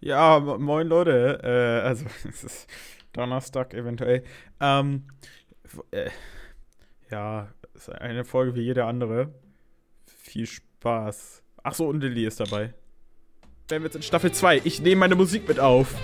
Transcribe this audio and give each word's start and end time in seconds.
Ja, 0.00 0.40
mo- 0.40 0.58
moin 0.58 0.86
Leute. 0.86 1.40
Äh, 1.42 1.86
also, 1.86 2.06
es 2.28 2.44
ist 2.44 2.66
Donnerstag 3.12 3.74
eventuell. 3.74 4.22
Ähm, 4.60 5.04
äh, 5.90 6.10
ja, 7.10 7.48
es 7.74 7.82
ist 7.88 7.92
eine 7.92 8.24
Folge 8.24 8.54
wie 8.54 8.62
jede 8.62 8.84
andere. 8.84 9.32
Viel 10.06 10.46
Spaß. 10.46 11.42
Ach 11.62 11.74
so, 11.74 11.88
und 11.88 12.00
Lilly 12.00 12.24
ist 12.26 12.40
dabei. 12.40 12.72
Wären 13.68 13.82
wir 13.82 13.86
jetzt 13.86 13.96
in 13.96 14.02
Staffel 14.02 14.32
2. 14.32 14.62
Ich 14.64 14.80
nehme 14.80 14.96
meine 15.00 15.14
Musik 15.14 15.46
mit 15.46 15.60
auf. 15.60 15.94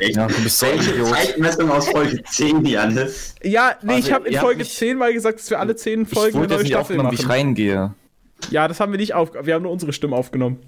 Ja, 0.00 0.26
du 0.26 0.42
bist 0.42 0.58
so 0.58 0.66
Idiot. 0.66 1.08
Zeitmessung 1.08 1.70
aus 1.70 1.88
Folge 1.88 2.22
10, 2.24 2.64
Janis? 2.64 3.34
Ja, 3.42 3.76
nee, 3.82 3.94
Also, 3.94 4.08
ich 4.08 4.12
habe 4.12 4.28
in 4.28 4.36
Folge 4.38 4.58
mich- 4.60 4.74
10 4.74 4.96
mal 4.98 5.12
gesagt, 5.12 5.38
dass 5.38 5.50
wir 5.50 5.60
alle 5.60 5.76
10 5.76 6.02
Ich 6.02 6.08
Folgen 6.08 6.36
eine 6.38 6.44
wurde 6.46 6.54
neue 6.56 6.66
Staffel 6.66 6.80
aufgenommen, 6.80 7.10
wie 7.10 7.14
ich 7.14 7.22
machen. 7.22 7.30
reingehe. 7.32 7.94
Ja, 8.50 8.66
das 8.68 8.80
haben 8.80 8.92
wir 8.92 8.98
nicht 8.98 9.14
auf. 9.14 9.32
Wir 9.46 9.54
haben 9.54 9.62
nur 9.62 9.72
unsere 9.72 9.92
Stimme 9.92 10.16
aufgenommen. 10.16 10.58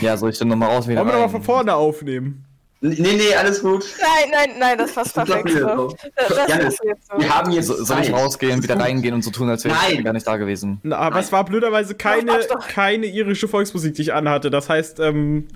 Ja, 0.00 0.16
soll 0.16 0.30
ich 0.30 0.38
dann 0.38 0.48
nochmal 0.48 0.70
raus 0.70 0.88
wieder 0.88 1.00
Wollen 1.00 1.08
wir 1.08 1.14
nochmal 1.14 1.28
von 1.30 1.42
vorne 1.42 1.74
aufnehmen? 1.74 2.44
Nee, 2.84 2.96
nee, 3.00 3.32
alles 3.38 3.62
gut. 3.62 3.84
Nein, 4.00 4.30
nein, 4.32 4.58
nein, 4.58 4.76
das 4.76 4.92
passt 4.92 5.14
perfekt 5.14 5.50
so. 5.50 5.94
Das, 6.16 6.28
das 6.28 6.48
Janis, 6.48 6.78
so. 6.78 7.20
Wir 7.20 7.32
haben 7.32 7.52
jetzt 7.52 7.68
So, 7.68 7.84
soll 7.84 8.00
ich 8.00 8.12
rausgehen, 8.12 8.60
wieder 8.60 8.76
reingehen 8.76 9.14
und 9.14 9.22
so 9.22 9.30
tun, 9.30 9.48
als 9.48 9.64
wäre 9.64 9.76
Nein. 9.76 9.98
ich 9.98 10.04
gar 10.04 10.12
nicht 10.12 10.26
da 10.26 10.36
gewesen? 10.36 10.80
Na, 10.82 10.96
aber 10.96 11.14
Nein. 11.14 11.24
es 11.24 11.30
war 11.30 11.44
blöderweise 11.44 11.94
keine, 11.94 12.38
doch, 12.38 12.58
doch. 12.58 12.66
keine 12.66 13.06
irische 13.06 13.46
Volksmusik, 13.46 13.94
die 13.94 14.02
ich 14.02 14.12
anhatte. 14.12 14.50
Das 14.50 14.68
heißt, 14.68 14.98
ähm. 14.98 15.46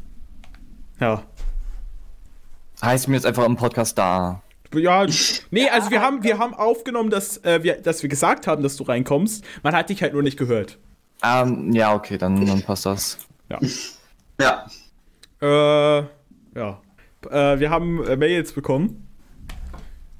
Ja. 1.00 1.24
Heißt 2.80 3.08
mir 3.08 3.16
jetzt 3.16 3.26
einfach 3.26 3.44
im 3.44 3.56
Podcast 3.56 3.98
da. 3.98 4.42
Ja, 4.72 5.04
nee, 5.50 5.68
also 5.68 5.90
wir 5.90 6.02
haben, 6.02 6.22
wir 6.22 6.38
haben 6.38 6.54
aufgenommen, 6.54 7.10
dass, 7.10 7.38
äh, 7.38 7.60
wir, 7.64 7.82
dass 7.82 8.04
wir 8.04 8.08
gesagt 8.08 8.46
haben, 8.46 8.62
dass 8.62 8.76
du 8.76 8.84
reinkommst. 8.84 9.44
Man 9.64 9.74
hat 9.74 9.90
dich 9.90 10.00
halt 10.00 10.12
nur 10.12 10.22
nicht 10.22 10.38
gehört. 10.38 10.78
Ähm, 11.24 11.72
ja, 11.72 11.92
okay, 11.92 12.18
dann, 12.18 12.46
dann 12.46 12.62
passt 12.62 12.86
das. 12.86 13.18
Ja. 13.50 13.58
Ja. 14.40 14.66
Äh, 15.40 16.04
ja. 16.54 16.80
Äh, 17.30 17.60
wir 17.60 17.70
haben 17.70 18.04
äh, 18.04 18.16
Mails 18.16 18.52
bekommen. 18.52 19.06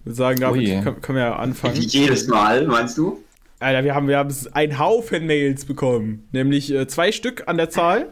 Wir 0.05 0.14
sagen, 0.14 0.41
damit 0.41 0.61
Ui. 0.61 0.83
können, 0.83 1.00
können 1.00 1.19
wir 1.19 1.25
ja 1.25 1.36
anfangen. 1.36 1.77
Wie 1.77 1.86
jedes 1.86 2.28
Mal, 2.28 2.67
meinst 2.67 2.97
du? 2.97 3.23
Alter, 3.58 3.84
wir 3.84 3.95
haben, 3.95 4.08
wir 4.08 4.19
haben 4.19 4.34
einen 4.53 4.78
Haufen 4.78 5.27
Mails 5.27 5.64
bekommen. 5.64 6.28
Nämlich 6.33 6.73
äh, 6.73 6.86
zwei 6.86 7.11
Stück 7.12 7.45
an 7.47 7.56
der 7.56 7.70
Zahl. 7.70 8.08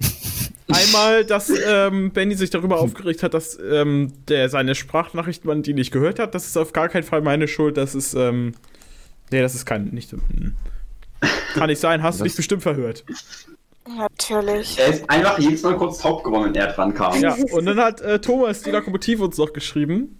Einmal, 0.68 1.24
dass 1.24 1.50
ähm, 1.66 2.10
Benny 2.10 2.34
sich 2.34 2.50
darüber 2.50 2.78
aufgeregt 2.80 3.22
hat, 3.22 3.32
dass 3.34 3.58
ähm, 3.58 4.12
der 4.28 4.48
seine 4.48 4.74
Sprachnachrichten, 4.74 5.48
man 5.48 5.62
die 5.62 5.74
nicht 5.74 5.92
gehört 5.92 6.18
hat. 6.18 6.34
Das 6.34 6.46
ist 6.46 6.56
auf 6.56 6.72
gar 6.72 6.88
keinen 6.88 7.04
Fall 7.04 7.22
meine 7.22 7.48
Schuld. 7.48 7.76
Das 7.76 7.94
ist, 7.94 8.14
ähm, 8.14 8.54
nee, 9.30 9.40
das 9.40 9.54
ist 9.54 9.64
kein, 9.64 9.86
nicht, 9.86 10.12
hm. 10.12 10.54
kann 11.54 11.68
nicht 11.68 11.80
sein. 11.80 12.02
Hast 12.02 12.20
du 12.20 12.24
dich 12.24 12.36
bestimmt 12.36 12.62
verhört. 12.62 13.04
Natürlich. 13.96 14.78
Er 14.78 14.88
ist 14.88 15.08
einfach 15.08 15.38
jedes 15.38 15.62
Mal 15.62 15.76
kurz 15.76 15.98
taub 15.98 16.22
geworden, 16.24 16.46
wenn 16.46 16.54
er 16.54 16.72
dran 16.72 16.92
kam. 16.94 17.18
Ja, 17.20 17.34
und 17.52 17.64
dann 17.64 17.78
hat 17.78 18.00
äh, 18.00 18.20
Thomas, 18.20 18.62
die 18.62 18.70
Lokomotive, 18.70 19.24
uns 19.24 19.38
noch 19.38 19.52
geschrieben. 19.52 20.18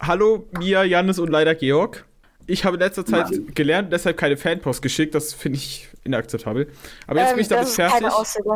Hallo, 0.00 0.46
Mia, 0.58 0.82
Jannis 0.84 1.18
und 1.18 1.28
leider 1.30 1.54
Georg. 1.54 2.04
Ich 2.46 2.64
habe 2.64 2.76
in 2.76 2.80
letzter 2.80 3.04
Zeit 3.06 3.30
Mann. 3.30 3.46
gelernt, 3.54 3.92
deshalb 3.92 4.16
keine 4.16 4.36
Fanpost 4.36 4.82
geschickt. 4.82 5.14
Das 5.14 5.32
finde 5.32 5.58
ich 5.58 5.88
inakzeptabel. 6.04 6.68
Aber 7.06 7.20
jetzt 7.20 7.30
Ähm, 7.30 7.36
bin 7.36 7.42
ich 7.42 7.48
damit 7.48 7.68
fertig. 7.68 8.08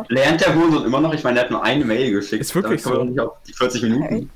Lernt 0.09 0.41
der 0.41 0.55
Hurensohn 0.55 0.85
immer 0.85 0.99
noch? 0.99 1.13
Ich 1.13 1.23
meine, 1.23 1.39
er 1.39 1.45
hat 1.45 1.51
nur 1.51 1.63
eine 1.63 1.85
Mail 1.85 2.11
geschickt. 2.11 2.41
Ist 2.41 2.53
wirklich 2.55 2.81
so. 2.81 3.03
nicht 3.03 3.19
auf 3.19 3.37
die 3.47 3.53
40 3.53 3.83
Minuten. 3.83 4.29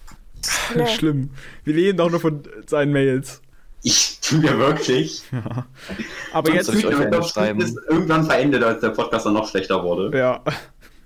Nee. 0.76 0.88
Schlimm. 0.96 1.32
Wir 1.66 1.74
leben 1.74 1.98
doch 1.98 2.10
nur 2.10 2.20
von 2.20 2.44
seinen 2.66 2.94
Mails. 2.94 3.42
Ich 3.84 4.20
tu 4.22 4.38
mir 4.38 4.58
wirklich. 4.58 5.24
Aber 6.34 6.54
jetzt, 6.54 6.68
Soll 6.68 6.76
ich 6.78 6.84
damit 6.84 6.98
eine 7.08 7.10
das 7.18 7.30
schreiben? 7.30 7.62
ist 7.62 7.78
irgendwann 7.90 8.26
verendet, 8.26 8.64
als 8.64 8.82
der 8.82 8.90
Podcast 8.90 9.26
dann 9.26 9.34
noch 9.34 9.50
schlechter 9.50 9.84
wurde. 9.84 10.16
ja. 10.18 10.44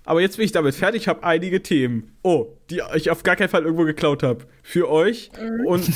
Aber 0.07 0.21
jetzt 0.21 0.37
bin 0.37 0.45
ich 0.45 0.51
damit 0.51 0.75
fertig. 0.75 1.01
Ich 1.03 1.07
habe 1.07 1.23
einige 1.23 1.63
Themen. 1.63 2.15
Oh, 2.21 2.45
die 2.69 2.81
ich 2.93 3.09
auf 3.09 3.23
gar 3.23 3.35
keinen 3.35 3.49
Fall 3.49 3.63
irgendwo 3.63 3.85
geklaut 3.85 4.21
habe. 4.21 4.45
Für 4.61 4.87
euch 4.87 5.31
und 5.65 5.89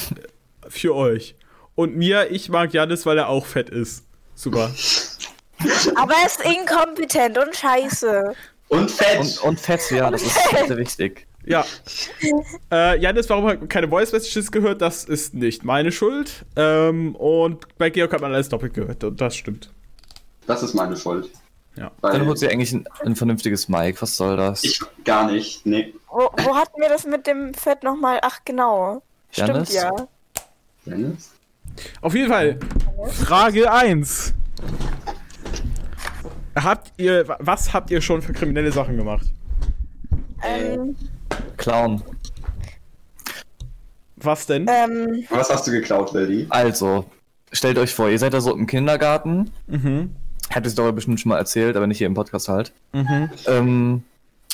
für 0.67 0.95
euch. 0.95 1.36
Und 1.75 1.95
mir, 1.95 2.31
ich 2.31 2.49
mag 2.49 2.73
Janis, 2.73 3.05
weil 3.05 3.19
er 3.19 3.30
auch 3.30 3.45
fett 3.45 3.70
ist. 3.70 4.05
Super. 4.33 4.71
Aber 5.95 6.14
er 6.14 6.26
ist 6.26 6.42
inkompetent 6.43 7.37
und 7.37 7.55
scheiße. 7.55 8.33
Und 8.70 8.89
fett. 8.89 9.20
Und, 9.20 9.37
und 9.43 9.59
fett, 9.59 9.82
ja, 9.92 10.09
das 10.09 10.23
ist 10.23 10.36
sehr 10.67 10.77
wichtig. 10.77 11.27
Ja. 11.45 11.66
Äh, 12.72 13.00
Janis, 13.00 13.27
warum 13.30 13.48
hat 13.48 13.60
man 13.60 13.67
keine 13.67 13.88
Voice 13.88 14.11
Messages 14.11 14.52
gehört? 14.52 14.82
Das 14.82 15.04
ist 15.04 15.33
nicht 15.33 15.64
meine 15.64 15.92
Schuld. 15.92 16.45
Ähm, 16.55 17.16
und 17.16 17.66
bei 17.80 17.89
Georg 17.89 18.14
hat 18.14 18.22
man 18.22 18.32
alles 18.32 18.50
doppelt 18.50 18.76
gehört. 18.76 19.04
Und 19.04 19.20
das 19.20 19.36
stimmt. 19.36 19.72
das 20.45 20.61
ist 20.61 20.76
meine 20.76 20.95
Schuld. 20.95 21.32
Ja. 21.76 21.92
Weil 22.02 22.14
Dann 22.14 22.27
holt 22.27 22.38
sie 22.38 22.48
eigentlich 22.48 22.72
ein, 22.73 22.86
ein 23.04 23.16
vernünftiges 23.16 23.70
Mic, 23.70 24.02
was 24.02 24.17
soll 24.17 24.38
das? 24.38 24.64
ich 24.64 24.80
gar 25.04 25.32
nicht. 25.32 25.66
Nee. 25.66 25.95
Wo, 26.10 26.30
wo 26.44 26.55
hatten 26.55 26.80
wir 26.80 26.89
das 26.89 27.05
mit 27.05 27.26
dem 27.26 27.54
Fett 27.54 27.83
nochmal? 27.83 28.20
Ach, 28.21 28.39
genau. 28.45 29.02
Janis? 29.32 29.70
Stimmt 29.70 29.83
ja. 29.98 30.08
Dennis? 30.86 31.32
Auf 32.02 32.14
jeden 32.14 32.30
Fall. 32.30 32.60
Frage 33.23 33.71
1. 33.71 34.33
Habt 36.56 36.92
ihr, 36.98 37.26
was 37.39 37.73
habt 37.73 37.89
ihr 37.92 38.02
schon 38.02 38.21
für 38.21 38.33
kriminelle 38.33 38.71
Sachen 38.71 38.98
gemacht? 38.98 39.32
Ähm, 40.44 40.95
Clown. 41.57 42.01
Was 44.17 44.45
denn? 44.45 44.65
ähm, 44.69 45.23
Was 45.29 45.49
hast 45.49 45.65
du 45.67 45.71
geklaut, 45.71 46.11
Lady? 46.13 46.45
Also, 46.49 47.05
stellt 47.53 47.77
euch 47.77 47.93
vor, 47.93 48.09
ihr 48.09 48.19
seid 48.19 48.33
da 48.33 48.41
so 48.41 48.53
im 48.53 48.67
Kindergarten. 48.67 49.51
Mhm. 49.67 50.13
Hätte 50.49 50.67
es 50.67 50.75
darüber 50.75 50.93
bestimmt 50.93 51.19
schon 51.19 51.29
mal 51.29 51.37
erzählt, 51.37 51.77
aber 51.77 51.87
nicht 51.87 51.99
hier 51.99 52.07
im 52.07 52.15
Podcast 52.15 52.49
halt. 52.49 52.73
Mhm. 52.91 53.29
Ähm, 53.47 54.03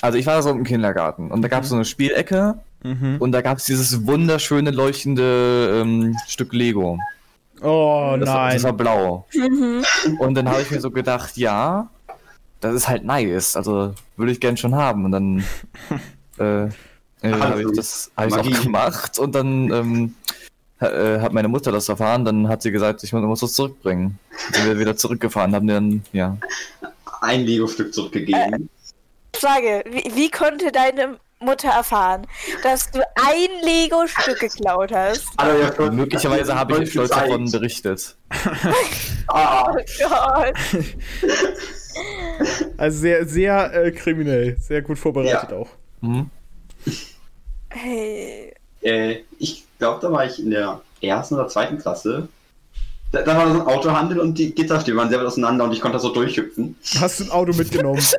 also 0.01 0.17
ich 0.17 0.25
war 0.25 0.43
so 0.43 0.49
im 0.51 0.63
Kindergarten 0.65 1.31
und 1.31 1.41
da 1.41 1.47
gab 1.47 1.63
es 1.63 1.69
so 1.69 1.75
eine 1.75 1.85
Spielecke 1.85 2.55
Mhm. 2.83 3.15
und 3.19 3.31
da 3.31 3.41
gab 3.41 3.57
es 3.57 3.65
dieses 3.65 4.05
wunderschöne 4.05 4.69
leuchtende 4.69 5.81
ähm, 5.81 6.15
Stück 6.27 6.53
Lego. 6.53 6.99
Oh 7.61 8.15
Das, 8.19 8.29
war- 8.29 8.35
nein. 8.45 8.53
das 8.55 8.63
war 8.63 8.73
blau. 8.73 9.25
mhm. 9.33 9.83
Und 10.19 10.35
dann 10.35 10.47
habe 10.49 10.61
ich 10.61 10.69
mir 10.69 10.79
so 10.81 10.91
gedacht, 10.91 11.37
ja, 11.37 11.89
das 12.59 12.75
ist 12.75 12.87
halt 12.87 13.03
nice. 13.05 13.55
Also 13.55 13.93
würde 14.17 14.31
ich 14.33 14.39
gern 14.39 14.57
schon 14.57 14.75
haben. 14.75 15.05
Und 15.05 15.11
dann 15.13 15.43
äh, 16.39 16.65
äh, 16.65 16.69
habe 17.39 17.61
ich 17.63 17.67
das 17.75 18.11
hab 18.17 18.27
ich 18.27 18.35
auch 18.57 18.61
gemacht 18.63 19.19
und 19.19 19.33
dann 19.33 19.71
ähm, 19.71 20.15
äh, 20.79 21.19
hat 21.19 21.33
meine 21.33 21.47
Mutter 21.47 21.71
das 21.71 21.89
erfahren. 21.89 22.25
Dann 22.25 22.47
hat 22.47 22.61
sie 22.61 22.71
gesagt, 22.71 23.03
ich 23.03 23.13
muss, 23.13 23.39
das 23.39 23.53
zurückbringen. 23.53 24.19
Dann 24.51 24.61
sind 24.63 24.71
wir 24.73 24.79
wieder 24.79 24.95
zurückgefahren, 24.97 25.55
haben 25.55 25.67
dann, 25.67 26.03
ja. 26.13 26.37
Ein 27.21 27.41
Lego-Stück 27.45 27.93
zurückgegeben. 27.93 28.69
Frage, 29.35 29.83
wie, 29.89 30.11
wie 30.15 30.29
konnte 30.29 30.71
deine 30.71 31.17
Mutter 31.39 31.69
erfahren, 31.69 32.25
dass 32.63 32.89
du 32.91 32.99
ein 32.99 33.49
Lego-Stück 33.63 34.39
geklaut 34.39 34.91
hast? 34.93 35.25
Aber 35.37 35.57
ja, 35.59 35.71
für- 35.71 35.91
Möglicherweise 35.91 36.55
habe 36.55 36.81
ich 36.83 36.91
stolz 36.91 37.09
Zeit. 37.11 37.25
davon 37.27 37.49
berichtet. 37.51 38.15
Ah, 39.27 39.71
Oh 39.71 39.75
Gott. 40.07 40.53
Also 42.77 42.99
sehr, 42.99 43.25
sehr 43.25 43.73
äh, 43.85 43.91
kriminell. 43.91 44.57
Sehr 44.59 44.81
gut 44.81 44.99
vorbereitet 44.99 45.51
Ja. 45.51 45.57
auch. 45.57 45.69
Hm? 46.05 46.29
Hey. 47.69 48.53
äh, 48.81 49.23
ich 49.39 49.65
glaube, 49.79 49.99
da 50.01 50.11
war 50.11 50.25
ich 50.25 50.39
in 50.39 50.51
der 50.51 50.81
ersten 51.01 51.35
oder 51.35 51.47
zweiten 51.47 51.77
Klasse. 51.77 52.27
Da, 53.11 53.21
da 53.21 53.37
war 53.37 53.47
so 53.47 53.61
ein 53.61 53.67
Autohandel 53.67 54.19
und 54.19 54.37
die 54.37 54.53
Gitterstäbe 54.53 54.97
waren 54.97 55.09
sehr 55.09 55.19
weit 55.19 55.27
auseinander 55.27 55.65
und 55.65 55.71
ich 55.71 55.81
konnte 55.81 55.97
da 55.97 55.99
so 55.99 56.13
durchhüpfen. 56.13 56.75
Hast 56.99 57.19
du 57.19 57.25
ein 57.25 57.31
Auto 57.31 57.53
mitgenommen? 57.53 58.01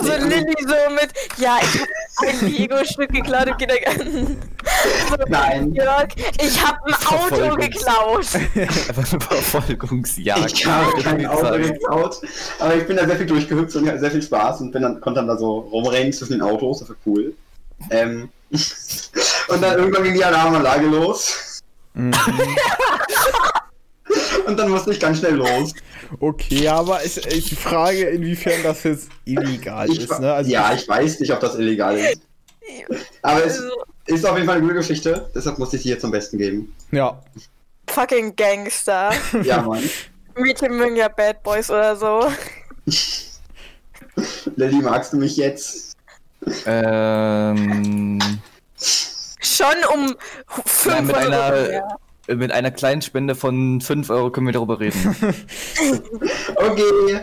So 0.00 0.12
Lilly 0.12 0.54
so 0.60 0.94
mit, 0.94 1.10
ja, 1.38 1.58
ich 1.60 1.80
hab 1.80 2.28
ein 2.28 2.52
Lego-Stück 2.52 3.10
geklaut 3.10 3.48
im 3.48 3.56
Kindergarten. 3.56 4.38
Nein. 5.28 5.74
Jörg, 5.74 6.08
ich 6.40 6.64
hab 6.64 6.78
ein 6.84 6.94
Auto 6.94 7.56
geklaut. 7.56 8.26
Einfach 8.54 9.12
eine 9.12 9.20
Verfolgungsjagd. 9.20 10.52
Ich 10.52 10.66
habe 10.66 11.02
kein 11.02 11.26
Auto 11.26 11.58
geklaut, 11.58 12.20
aber 12.58 12.76
ich 12.76 12.86
bin 12.86 12.96
da 12.96 13.06
sehr 13.06 13.16
viel 13.16 13.26
durchgehüpft 13.26 13.76
und 13.76 13.88
hatte 13.88 14.00
sehr 14.00 14.10
viel 14.10 14.22
Spaß 14.22 14.60
und 14.60 14.72
bin 14.72 14.82
dann, 14.82 15.00
konnte 15.00 15.20
dann 15.20 15.28
da 15.28 15.36
so 15.36 15.58
rumrennen 15.60 16.12
zwischen 16.12 16.34
den 16.34 16.42
Autos, 16.42 16.80
das 16.80 16.88
war 16.90 16.96
cool. 17.06 17.34
Ähm, 17.90 18.28
und 19.48 19.62
dann 19.62 19.78
irgendwann 19.78 20.04
ging 20.04 20.14
die 20.14 20.24
Alarmanlage 20.24 20.86
los 20.86 21.44
Mhm. 21.94 22.12
und 24.46 24.56
dann 24.56 24.70
musste 24.70 24.92
ich 24.92 25.00
ganz 25.00 25.18
schnell 25.18 25.34
los. 25.34 25.72
Okay, 26.20 26.68
aber 26.68 27.02
ist, 27.02 27.18
ist 27.26 27.50
die 27.50 27.56
Frage, 27.56 28.04
inwiefern 28.04 28.62
das 28.62 28.84
jetzt 28.84 29.08
illegal 29.24 29.90
Ich, 29.90 30.00
ist, 30.00 30.20
ne? 30.20 30.32
Also 30.32 30.50
ja, 30.50 30.72
ich 30.74 30.86
weiß 30.88 31.20
nicht, 31.20 31.32
ob 31.32 31.40
das 31.40 31.56
illegal 31.56 31.98
ist. 31.98 32.20
Aber 33.22 33.44
es 33.44 33.58
Also, 33.58 33.72
ist 34.08 34.26
auf 34.26 34.34
jeden 34.36 34.46
Fall 34.46 34.56
eine 34.56 34.62
gute 34.64 34.74
Geschichte, 34.76 35.30
deshalb 35.34 35.58
musste 35.58 35.76
ich 35.76 35.82
sie 35.82 35.90
hier 35.90 35.98
zum 36.00 36.10
Besten 36.10 36.38
geben. 36.38 36.74
Ja. 36.90 37.20
fucking 37.88 38.34
Gangster. 38.36 39.10
Ja, 39.42 39.62
Mann. 39.62 39.82
Mädchen 40.36 40.76
mögen 40.76 40.96
ja 40.96 41.08
Bad 41.08 41.42
Boys 41.42 41.70
oder 41.70 41.96
so. 41.96 42.30
Lilly, 44.56 44.76
magst 44.82 45.12
du 45.12 45.16
mich 45.18 45.36
jetzt? 45.36 45.96
Ähm, 46.66 48.18
Schon 49.40 49.74
um 49.92 50.14
5 50.64 50.86
Nein, 50.86 51.06
mit 51.06 51.16
einer- 51.16 51.50
mehr. 51.50 51.98
mit 52.36 52.52
einer 52.52 52.70
kleinen 52.70 53.02
Spende 53.02 53.34
von 53.34 53.80
5 53.80 54.10
Euro 54.10 54.30
können 54.30 54.46
wir 54.46 54.52
darüber 54.52 54.78
reden. 54.80 55.16
Okay. 56.56 57.20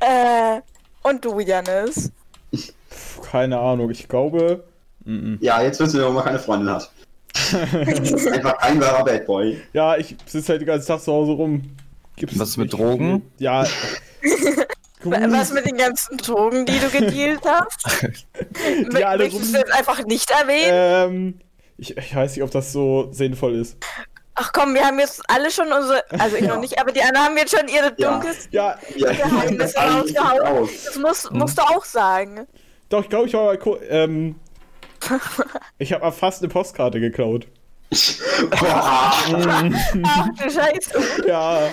Äh, 0.00 0.60
und 1.02 1.24
du, 1.24 1.40
Janis? 1.40 2.10
Keine 3.30 3.58
Ahnung, 3.58 3.90
ich 3.90 4.08
glaube. 4.08 4.64
mhm. 5.04 5.38
Ja, 5.40 5.62
jetzt 5.62 5.80
wissen 5.80 5.94
wir, 5.94 6.02
warum 6.02 6.14
man 6.16 6.24
keine 6.24 6.38
Freundin 6.38 6.70
hat. 6.70 6.90
Einfach 7.52 8.58
ein 8.60 8.80
wahrer 8.80 9.04
Bad 9.04 9.26
Boy. 9.26 9.60
Ja, 9.72 9.96
ich 9.96 10.16
sitze 10.26 10.52
halt 10.52 10.62
den 10.62 10.66
ganzen 10.66 10.86
Tag 10.88 11.00
zu 11.00 11.12
Hause 11.12 11.32
rum. 11.32 11.62
Gibt's 12.16 12.38
Was 12.38 12.56
mit 12.56 12.72
Drogen? 12.72 13.20
viel. 13.36 13.44
Ja. 13.44 13.64
Was 15.04 15.52
mit 15.52 15.66
den 15.66 15.76
ganzen 15.76 16.16
Drogen, 16.16 16.66
die 16.66 16.78
du 16.80 16.88
gedealt 16.88 17.40
hast? 17.44 18.02
Die 18.96 19.04
alle 19.04 19.24
Möchtest 19.24 19.44
rum- 19.46 19.52
du 19.52 19.58
jetzt 19.58 19.72
einfach 19.72 20.04
nicht 20.04 20.30
erwähnen? 20.30 20.70
ähm, 20.72 21.40
ich, 21.78 21.96
ich 21.96 22.16
weiß 22.16 22.34
nicht, 22.34 22.42
ob 22.42 22.50
das 22.50 22.72
so 22.72 23.08
sinnvoll 23.12 23.54
ist. 23.56 23.76
Ach 24.34 24.50
komm, 24.52 24.74
wir 24.74 24.84
haben 24.84 24.98
jetzt 24.98 25.22
alle 25.28 25.50
schon 25.50 25.70
unsere, 25.70 26.02
also 26.18 26.36
ich 26.36 26.42
Ja. 26.42 26.54
noch 26.54 26.60
nicht, 26.60 26.78
aber 26.80 26.90
die 26.90 27.02
anderen 27.02 27.26
haben 27.26 27.36
jetzt 27.36 27.56
schon 27.56 27.68
ihre 27.68 27.92
Ja. 27.98 28.10
dunkles. 28.12 28.48
Ja, 28.50 28.76
Ja, 28.96 29.12
Geheimnisse 29.12 29.56
das 29.58 29.76
alles 29.76 29.94
rausgehauen. 30.16 30.40
aus. 30.58 30.70
Das 30.86 30.98
musst, 30.98 31.30
musst 31.32 31.58
du 31.58 31.62
auch 31.62 31.84
sagen. 31.84 32.46
Doch, 32.88 33.02
ich 33.02 33.08
glaube, 33.08 33.26
ich 33.26 33.34
war 33.34 33.44
mal 33.46 33.58
ko- 33.58 33.78
ähm, 33.88 34.36
Ich 35.78 35.92
habe 35.92 36.04
mal 36.04 36.10
fast 36.12 36.42
eine 36.42 36.48
Postkarte 36.52 37.00
geklaut. 37.00 37.46
Boah. 38.50 39.12
Ach 39.22 39.28
du 39.28 40.50
Scheiße. 40.50 41.28
Ja. 41.28 41.68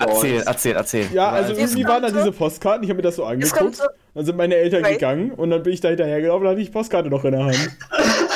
Erzähl, 0.00 0.42
erzähl, 0.44 0.74
erzähl. 0.76 1.06
Ja, 1.12 1.28
also 1.30 1.52
Jetzt 1.52 1.60
irgendwie 1.60 1.84
waren 1.86 2.02
da 2.02 2.10
diese 2.10 2.32
Postkarten, 2.32 2.82
ich 2.82 2.90
habe 2.90 2.96
mir 2.96 3.02
das 3.02 3.14
so 3.16 3.30
Jetzt 3.30 3.52
kommt 3.52 3.62
angeguckt. 3.62 3.76
so, 3.76 3.84
Dann 4.14 4.24
sind 4.26 4.36
meine 4.36 4.56
Eltern 4.56 4.82
Right. 4.82 4.94
gegangen 4.94 5.30
und 5.30 5.50
dann 5.50 5.62
bin 5.62 5.72
ich 5.72 5.80
da 5.80 5.88
hinterhergelaufen 5.88 6.42
und 6.44 6.50
hatte 6.50 6.60
ich 6.60 6.66
die 6.66 6.72
Postkarte 6.72 7.08
noch 7.08 7.24
in 7.24 7.32
der 7.32 7.44
Hand. 7.44 7.70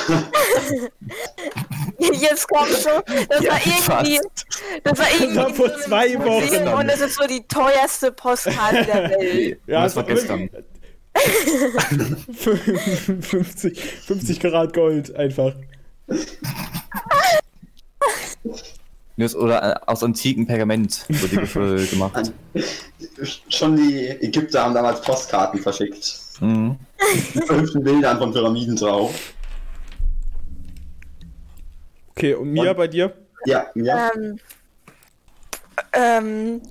jetzt 1.98 2.48
kommt 2.48 2.70
so, 2.70 2.90
das 3.28 3.40
Ja, 3.42 3.52
war 3.52 3.60
irgendwie, 4.06 4.20
das 4.84 4.98
war 4.98 5.06
irgendwie 5.18 5.36
war 5.36 5.50
vor 5.54 5.76
zwei 5.78 6.14
Wochen. 6.18 6.68
Und 6.80 6.88
das 6.88 7.00
ist 7.00 7.16
so 7.16 7.26
die 7.26 7.42
teuerste 7.48 8.12
Postkarte 8.12 8.84
der 8.84 9.10
Welt. 9.18 9.58
Ja, 9.66 9.82
das 9.82 9.96
war 9.96 10.04
gestern. 10.04 10.48
50, 12.32 13.78
50 14.06 14.40
Karat 14.40 14.72
Gold 14.74 15.14
einfach. 15.16 15.54
Oder 19.36 19.62
äh, 19.62 19.74
aus 19.86 20.02
antiken 20.02 20.46
Pergament 20.46 21.04
wurde 21.08 21.28
die 21.28 21.36
ge- 21.52 21.86
gemacht. 21.90 22.32
Schon 23.48 23.76
die 23.76 24.08
Ägypter 24.08 24.64
haben 24.64 24.74
damals 24.74 25.00
Postkarten 25.02 25.60
verschickt. 25.60 26.20
Mhm. 26.40 26.76
Mit 27.34 27.44
verhüpften 27.44 27.84
Bildern 27.84 28.18
von 28.18 28.32
Pyramiden 28.32 28.74
drauf. 28.74 29.32
Okay, 32.10 32.34
und 32.34 32.50
Mia 32.52 32.70
Und- 32.70 32.76
bei 32.76 32.88
dir? 32.88 33.14
Ja, 33.44 33.66
ja. 33.74 34.10
Ähm, 34.14 34.38
ähm, 35.92 36.62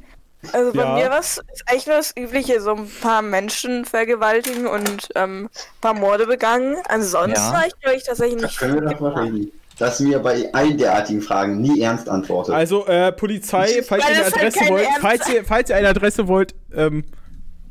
also 0.54 0.74
bei 0.74 0.82
Ja. 0.84 0.94
mir 0.96 1.10
was 1.10 1.38
ist 1.54 1.64
eigentlich 1.68 1.88
nur 1.88 1.96
das 1.98 2.14
Übliche, 2.18 2.62
so 2.62 2.72
ein 2.76 2.90
paar 3.02 3.22
Menschen 3.22 3.86
vergewaltigen 3.86 4.68
und 4.68 5.10
ähm, 5.16 5.46
ein 5.46 5.82
paar 5.82 5.94
Morde 5.94 6.26
begangen. 6.28 6.76
Ansonsten 6.90 7.36
Ja. 7.40 7.54
war 7.54 7.68
ich, 7.68 7.80
glaube 7.80 7.98
ich, 7.98 8.04
tatsächlich 8.04 8.40
Da 8.42 8.48
nicht. 8.48 8.58
können 8.60 8.74
wir 8.76 8.82
viel 8.82 8.90
doch 8.94 9.00
mal 9.02 9.10
gemacht. 9.14 9.26
reden. 9.34 9.52
Dass 9.80 10.00
mir 10.00 10.20
bei 10.20 10.54
allen 10.54 10.78
derartigen 10.78 11.22
Fragen 11.22 11.60
nie 11.62 11.82
ernst 11.82 12.08
antwortet. 12.08 12.54
Also, 12.54 12.86
äh, 12.86 13.12
Polizei, 13.12 13.82
falls 13.84 14.04
ihr 14.04 14.10
eine 14.12 14.48
es 14.48 14.56
halt 14.60 14.70
wollt, 14.70 14.88
falls 15.00 15.30
ihr, 15.30 15.44
falls 15.44 15.70
ihr 15.72 15.76
eine 15.78 15.88
Adresse 15.90 16.28
wollt, 16.28 16.54
ähm, 16.76 17.04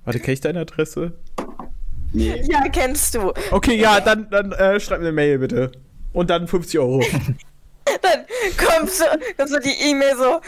warte, 0.05 0.19
kenn 0.19 0.34
ich 0.34 0.40
deine 0.40 0.61
Adresse? 0.61 1.12
nee. 2.12 2.43
Ja, 2.50 2.62
kennst 2.69 3.14
du. 3.14 3.32
Okay, 3.52 3.76
ja, 3.76 4.00
dann, 4.00 4.28
dann 4.31 4.50
äh, 4.52 4.81
schreibt 4.81 5.02
eine 5.02 5.12
Mail 5.12 5.38
bitte. 5.38 5.70
Und 6.12 6.31
dann 6.31 6.49
50 6.49 6.81
Euro. 6.81 7.00
Dann 8.02 8.25
kommt 8.56 8.90
so, 8.90 9.05
kommt 9.37 9.49
so 9.50 9.58
die 9.58 9.90
E-Mail 9.90 10.16
so, 10.16 10.40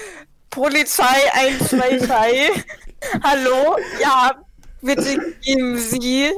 Polizei 0.52 1.32
123, 1.32 2.64
hallo, 3.24 3.78
ja, 4.02 4.32
bitte 4.82 5.34
geben 5.40 5.78
Sie, 5.78 6.30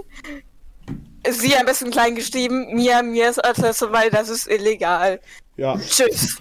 Sie 1.28 1.56
am 1.56 1.66
besten 1.66 1.90
klein 1.90 2.14
geschrieben, 2.14 2.74
mir, 2.76 3.02
mir 3.02 3.28
ist 3.30 3.44
Adresse, 3.44 3.90
weil 3.90 4.10
das 4.10 4.28
ist 4.28 4.46
illegal. 4.46 5.20
Ja. 5.56 5.76
Tschüss. 5.78 6.38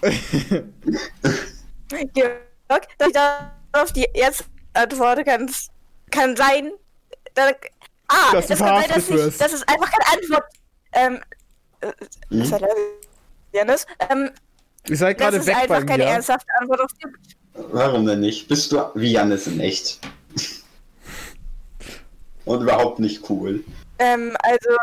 Georg, 2.14 2.88
dass 2.98 3.08
ich 3.08 3.12
darauf 3.72 3.92
die 3.92 4.06
jetzt 4.14 4.44
antworte, 4.74 5.24
kann, 5.24 5.52
kann 6.12 6.36
sein, 6.36 6.70
da, 7.34 7.50
ah, 8.06 8.32
Dass 8.32 8.46
das 8.46 8.58
kann 8.60 8.82
sein, 8.82 8.88
dass, 8.94 9.08
ich, 9.08 9.16
wirst. 9.16 9.40
das 9.40 9.52
ist 9.52 9.68
einfach 9.68 9.90
keine 9.90 10.22
Antwort, 10.22 10.44
ähm, 10.92 11.20
äh, 11.80 11.90
Hm? 12.30 12.68
Janis? 13.52 13.84
Ähm, 14.10 14.30
Ihr 14.86 14.96
seid 14.96 15.18
dass 15.18 15.24
gerade 15.24 15.36
es 15.38 15.46
weg 15.46 15.54
bei 15.54 15.60
einfach 15.62 15.86
keine 15.86 16.04
mir. 16.04 16.10
ernsthafte 16.10 16.46
Antwort 16.60 16.80
auf 16.82 16.90
gibt. 16.98 17.36
Warum 17.54 18.06
denn 18.06 18.20
nicht? 18.20 18.48
Bist 18.48 18.72
du 18.72 18.82
wie 18.94 19.12
Jannis 19.12 19.46
in 19.46 19.60
echt? 19.60 20.00
Und 22.44 22.62
überhaupt 22.62 22.98
nicht 22.98 23.28
cool. 23.30 23.64
Ähm, 23.98 24.36
also, 24.42 24.76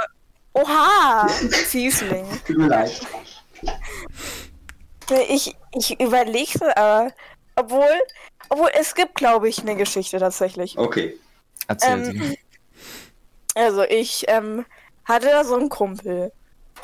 oha, 0.54 1.28
Fiesling. 1.68 2.26
Tut 2.48 2.58
mir 2.58 2.68
leid. 2.68 3.02
Ich, 5.30 5.56
ich 5.74 6.00
überlege, 6.00 6.76
aber, 6.76 7.12
obwohl, 7.56 7.90
obwohl, 8.50 8.70
es 8.80 8.96
gibt, 8.96 9.16
glaube 9.16 9.50
ich, 9.50 9.60
eine 9.60 9.76
Geschichte 9.76 10.18
tatsächlich. 10.18 10.78
Okay. 10.78 11.20
Erzähl 11.68 11.92
Ähm, 11.92 12.06
sie. 12.06 12.40
Also, 13.54 13.84
ich, 13.84 14.26
ähm, 14.28 14.66
hatte 15.06 15.28
da 15.28 15.44
so 15.44 15.56
einen 15.56 15.70
Kumpel. 15.70 16.32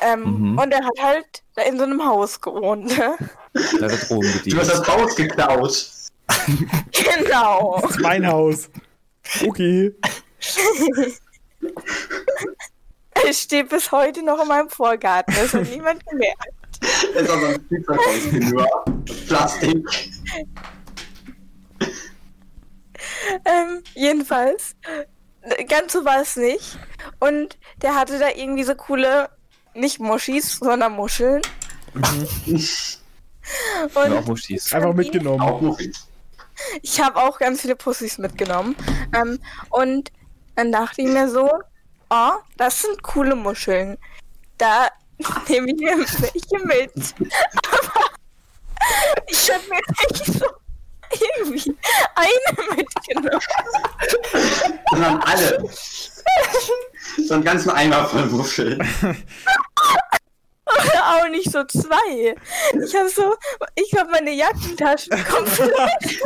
Ähm, 0.00 0.52
Mhm. 0.52 0.58
und 0.58 0.70
der 0.70 0.84
hat 0.84 0.98
halt 1.02 1.42
da 1.56 1.62
in 1.62 1.76
so 1.78 1.84
einem 1.84 2.04
Haus 2.06 2.40
gewohnt. 2.40 2.86
ne? 2.96 3.16
Da 3.52 3.88
Drogen 3.88 4.40
Du 4.46 4.58
hast 4.58 4.70
das 4.70 4.86
Haus 4.88 5.16
geklaut. 5.16 5.90
genau. 6.92 7.78
Das 7.82 7.90
ist 7.92 8.00
mein 8.00 8.26
Haus. 8.26 8.68
Okay. 9.44 9.94
Es 13.28 13.42
steht 13.42 13.68
bis 13.68 13.90
heute 13.90 14.22
noch 14.22 14.40
in 14.40 14.46
meinem 14.48 14.68
Vorgarten. 14.68 15.34
Das 15.34 15.52
hat 15.52 15.68
niemand 15.68 16.06
gemerkt. 16.06 16.54
Das 16.80 17.22
ist 17.24 17.30
aber 17.30 17.48
ein 17.48 18.48
nur. 18.50 18.66
Plastik. 19.26 19.84
Ähm, 23.44 23.82
jedenfalls, 23.94 24.76
ganz 25.68 25.92
so 25.92 26.04
war 26.04 26.20
es 26.20 26.36
nicht. 26.36 26.78
Und 27.20 27.58
der 27.82 27.94
hatte 27.96 28.18
da 28.18 28.28
irgendwie 28.30 28.64
so 28.64 28.74
coole, 28.76 29.28
nicht 29.74 30.00
Muschis, 30.00 30.56
sondern 30.56 30.92
Muscheln. 30.92 31.42
Auch 33.94 34.04
Und 34.04 34.26
Muschis. 34.26 34.72
Einfach 34.72 34.90
Auch 34.90 34.94
mitgenommen. 34.94 35.62
Muffis. 35.62 36.06
ich 36.82 37.00
habe 37.00 37.16
auch 37.16 37.38
ganz 37.38 37.60
viele 37.60 37.76
Pussys 37.76 38.18
mitgenommen. 38.18 38.76
Ähm, 39.14 39.38
und 39.70 40.12
dann 40.56 40.72
dachte 40.72 41.02
ich 41.02 41.08
mir 41.08 41.28
so, 41.30 41.50
oh, 42.10 42.32
das 42.56 42.82
sind 42.82 43.02
coole 43.02 43.34
Muscheln. 43.34 43.96
Da 44.58 44.88
nehme 45.48 45.70
ich 45.70 45.80
mir 45.80 45.98
welche 45.98 46.66
mit. 46.66 46.92
Aber 47.72 48.10
ich 49.26 49.50
habe 49.50 49.62
mir 49.68 49.80
nicht 50.10 50.26
so 50.26 50.46
irgendwie 51.10 51.76
eine 52.14 52.76
mitgenommen. 52.76 53.40
Sondern 54.90 55.22
alle. 55.22 55.64
So 57.26 57.34
einen 57.34 57.44
ganzen 57.44 57.70
Eimer 57.70 58.04
voll 58.06 58.26
Muscheln. 58.26 58.86
Nicht 61.48 61.52
so 61.52 61.64
zwei. 61.80 62.34
Ich 62.84 62.94
habe 62.94 63.08
so, 63.08 63.34
ich 63.74 63.94
habe 63.98 64.10
meine 64.10 64.32
Jackentaschen 64.32 65.24
komplett. 65.24 66.20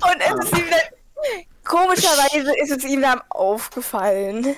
Und 0.00 0.20
es 0.20 0.44
ist 0.44 0.58
ihm 0.58 0.64
dann, 0.70 1.44
komischerweise 1.64 2.52
ist 2.60 2.70
es 2.72 2.84
ihm 2.84 3.02
dann 3.02 3.20
aufgefallen. 3.28 4.56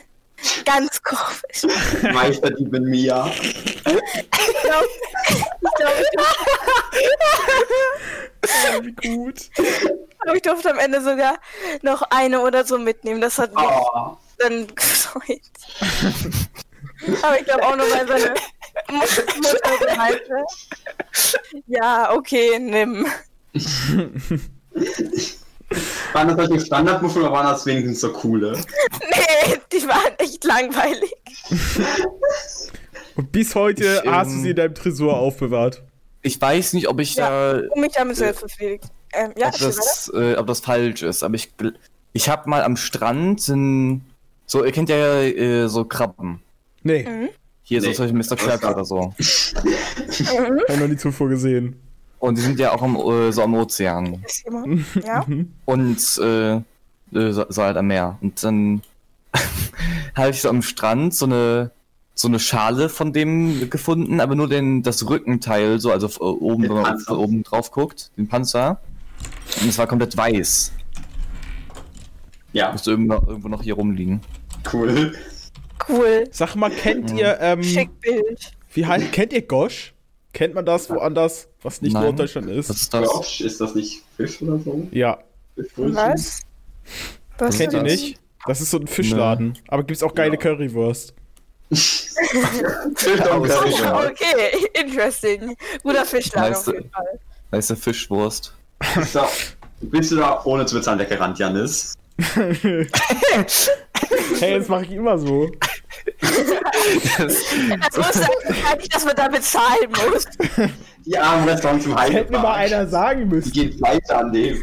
Ganz 0.65 1.03
komisch. 1.03 1.75
Meisterdiebin 2.15 2.85
Mia. 2.85 3.27
Ich 3.27 3.85
glaube, 3.85 4.89
ich, 5.29 5.45
glaub, 5.77 5.93
ich, 6.01 6.09
Oh, 8.47 8.83
wie 8.83 8.93
gut. 8.93 9.51
Glaub, 10.25 10.37
ich 10.37 10.43
durfte 10.43 10.71
am 10.71 10.79
Ende 10.79 11.01
sogar 11.03 11.39
noch 11.83 12.03
eine 12.11 12.41
oder 12.41 12.65
so 12.65 12.79
mitnehmen. 12.79 13.21
Das 13.21 13.39
hat 13.39 13.55
mich 13.55 13.65
Oh. 13.65 14.17
dann 14.39 14.67
gefreut. 14.75 15.41
Aber 17.23 17.39
ich 17.39 17.45
glaube 17.45 17.63
auch 17.67 17.77
nur, 17.77 17.87
weil 17.91 18.07
seine 18.09 18.35
Mu- 18.91 18.99
Mutter 18.99 19.97
meinte. 19.97 20.45
Ja, 21.67 22.13
okay, 22.13 22.59
nimm. 22.59 23.07
Waren 26.13 26.29
das 26.37 26.47
solche 26.47 26.65
Standardmuscheln 26.65 27.25
oder 27.25 27.33
waren 27.35 27.47
das 27.47 27.67
wenigstens 27.67 28.01
so 28.01 28.13
coole? 28.13 28.53
Nee, 29.11 29.59
die 29.73 29.87
waren 29.89 30.13
echt 30.19 30.45
langweilig. 30.45 31.13
Und 33.17 33.33
bis 33.33 33.55
heute 33.55 34.03
Ich, 34.05 34.11
hast 34.11 34.31
du 34.31 34.35
ähm, 34.37 34.43
sie 34.43 34.51
in 34.51 34.57
deinem 34.57 34.75
Tresor 34.75 35.17
aufbewahrt. 35.19 35.83
Ich 36.23 36.41
weiß 36.41 36.73
nicht, 36.75 36.89
ob 36.89 37.01
ich 37.01 37.15
Ja. 37.15 37.55
da 37.55 37.63
Um 37.71 37.81
mich 37.81 37.93
damit 37.93 38.17
selbst 38.17 38.43
befriedigt. 38.43 38.85
Ähm, 39.17 39.31
ja, 39.37 39.49
ob 39.49 39.59
das, 39.59 40.11
äh, 40.15 40.35
ob 40.37 40.47
das 40.47 40.61
falsch 40.61 41.03
ist, 41.03 41.23
aber 41.23 41.35
ich, 41.35 41.53
ich 42.13 42.29
habe 42.29 42.49
mal 42.51 42.63
am 42.63 42.77
Strand 42.77 43.41
sind, 43.41 44.03
so, 44.47 44.65
ihr 44.65 44.73
kennt 44.73 44.89
ja 44.89 44.97
äh, 45.23 45.69
so 45.69 45.85
Krabben. 45.85 46.41
Nee. 46.83 47.05
Mhm. 47.09 47.29
Hier 47.63 47.81
Nee. 47.81 47.89
so 47.89 47.93
solche 47.95 48.13
Mr. 48.15 48.37
Krabs 48.37 48.61
Das- 48.61 48.71
oder 48.75 48.85
so. 48.85 49.15
Mhm. 49.19 50.61
Hab 50.69 50.81
noch 50.81 50.89
nie 50.89 50.97
zuvor 50.97 51.29
gesehen. 51.29 51.77
Und 52.19 52.39
die 52.39 52.43
sind 52.43 52.59
ja 52.59 52.73
auch 52.73 52.83
im, 52.83 52.97
äh, 52.97 53.33
so 53.33 53.43
am 53.43 53.55
Ozean. 53.55 54.23
Ist 54.27 54.45
jemand? 54.45 54.85
Ja. 55.05 55.25
Und 55.65 56.19
äh, 56.19 56.55
äh, 56.57 56.63
so, 57.33 57.45
so 57.49 57.63
halt 57.63 57.77
am 57.77 57.87
Meer. 57.87 58.19
Und 58.23 58.43
dann 58.43 58.83
habe 60.15 60.31
ich 60.31 60.41
so 60.41 60.49
am 60.49 60.63
Strand 60.63 61.15
so 61.15 61.27
eine 61.27 61.71
so 62.17 62.29
eine 62.29 62.39
Schale 62.39 62.89
von 62.89 63.13
dem 63.13 63.69
gefunden, 63.71 64.21
aber 64.21 64.37
nur 64.37 64.49
den 64.49 64.85
das 64.85 65.09
Rückenteil, 65.09 65.81
so 65.81 65.91
also 65.91 66.07
äh, 66.07 66.23
oben, 66.23 66.63
Den 66.63 66.71
wenn 66.71 66.77
man 66.77 66.85
Panzer. 66.85 67.19
oben 67.19 67.43
drauf 67.43 67.73
guckt, 67.73 68.11
den 68.17 68.29
Panzer. 68.29 68.81
Und 69.61 69.69
es 69.69 69.79
war 69.79 69.87
komplett 69.87 70.17
weiß. 70.17 70.73
Ja, 72.53 72.73
Müsste 72.73 72.93
irgendwo, 72.93 73.15
irgendwo 73.15 73.49
noch 73.49 73.63
hier 73.63 73.75
rumliegen. 73.75 74.21
cool. 74.73 75.13
Cool. 75.89 76.25
Sag 76.31 76.55
mal, 76.55 76.71
kennt 76.71 77.11
ihr, 77.13 77.37
ähm, 77.41 77.63
Schick 77.63 78.01
Bild. 78.01 78.53
wie 78.73 78.87
heißt, 78.87 79.13
kennt 79.13 79.33
ihr 79.33 79.43
Gosh? 79.43 79.93
Kennt 80.33 80.55
man 80.55 80.65
das 80.65 80.89
woanders, 80.89 81.49
was 81.63 81.83
nicht 81.83 81.93
Nein. 81.93 82.05
Norddeutschland 82.05 82.49
Was 82.49 82.71
ist? 82.71 82.71
ist 82.71 82.95
das? 82.95 83.09
Gosh, 83.09 83.41
ist 83.43 83.61
das 83.61 83.75
nicht 83.75 84.03
Fisch 84.17 84.41
oder 84.43 84.59
so? 84.59 84.89
Ja? 84.93 85.19
Was? 85.77 86.41
Was 87.39 87.59
kennt 87.59 87.73
ihr 87.73 87.83
das? 87.83 87.93
nicht? 87.93 88.19
Das 88.47 88.61
ist 88.61 88.71
so 88.71 88.79
ein 88.79 88.87
Fischladen. 88.87 89.59
Aber 89.69 89.83
gibt's 89.85 90.03
auch 90.03 90.15
geile 90.15 90.33
Ja. 90.35 90.41
Currywurst. 90.41 91.15
Okay, 93.35 94.67
interesting. 94.75 95.57
Guter 95.83 96.05
Fischladen 96.05 96.55
auf 96.55 96.67
jeden 96.67 96.91
Fall. 96.91 97.19
Da 97.51 97.59
ist 97.59 97.71
eine 97.71 97.81
Fischwurst. 97.81 98.55
Bist 98.95 99.15
du, 99.15 99.21
bist 99.81 100.13
du 100.13 100.17
da 100.17 100.43
ohne 100.45 100.67
zu 100.67 100.77
bezahlen 100.77 100.99
weggerannt, 100.99 101.39
Janis? 101.39 101.95
Hey, 104.39 104.59
das 104.59 104.69
mache 104.69 104.85
ich 104.85 104.93
immer 104.93 105.19
so. 105.19 105.51
Das 106.21 107.97
muss 107.97 108.13
sagen, 108.13 108.79
nicht, 108.79 108.95
dass 108.95 109.05
man 109.05 109.17
da 109.17 109.29
bezahlen 109.29 109.91
muss. 109.91 110.25
Die 111.05 111.17
armen 111.17 111.49
Restaurants 111.49 111.85
zum 111.85 111.97
Heim. 111.97 112.13
Hätte 112.13 112.33
mir 112.33 112.39
mal 112.39 112.55
einer 112.55 112.87
sagen 112.87 113.21
Die 113.21 113.27
müssen. 113.27 113.53
gehen 113.53 113.81
weiter 113.81 114.19
an 114.19 114.33
dem. 114.33 114.59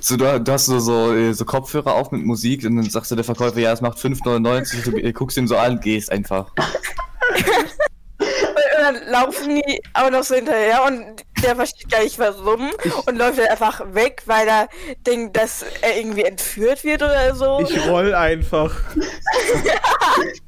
So, 0.00 0.16
du, 0.16 0.40
du 0.40 0.52
hast 0.52 0.66
so, 0.66 0.78
so, 0.78 1.14
äh, 1.14 1.32
so 1.32 1.44
Kopfhörer 1.44 1.94
auf 1.94 2.10
mit 2.12 2.24
Musik 2.24 2.64
und 2.64 2.76
dann 2.76 2.90
sagst 2.90 3.10
du 3.10 3.14
der 3.16 3.24
Verkäufer, 3.24 3.58
ja, 3.58 3.72
es 3.72 3.80
macht 3.80 3.98
5,99, 3.98 4.84
du 4.84 4.96
äh, 4.98 5.12
guckst 5.12 5.36
ihn 5.38 5.48
so 5.48 5.56
an, 5.56 5.80
gehst 5.80 6.12
einfach. 6.12 6.52
Laufen 9.20 9.54
die 9.54 9.82
auch 9.94 10.10
noch 10.10 10.22
so 10.22 10.34
hinterher 10.34 10.84
und 10.84 11.24
der 11.42 11.56
versteht 11.56 11.90
gar 11.90 12.02
nicht 12.02 12.18
warum 12.18 12.70
und 13.06 13.16
läuft 13.16 13.38
dann 13.38 13.46
einfach 13.46 13.94
weg, 13.94 14.22
weil 14.26 14.46
er 14.46 14.68
denkt, 15.06 15.36
dass 15.36 15.64
er 15.80 15.98
irgendwie 15.98 16.24
entführt 16.24 16.84
wird 16.84 17.02
oder 17.02 17.34
so. 17.34 17.60
Ich 17.60 17.86
roll 17.88 18.14
einfach. 18.14 18.74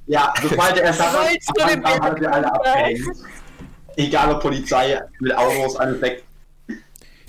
Ja, 0.06 0.32
sobald 0.42 0.78
er 0.78 0.92
den 0.92 1.84
haben 1.84 2.20
wir 2.20 2.32
alle 2.32 2.50
abgehängt. 2.50 3.02
Egal 3.96 4.34
ob 4.34 4.40
Polizei, 4.40 4.98
mit 5.20 5.36
Autos, 5.36 5.76
alles 5.76 6.00
weg. 6.00 6.24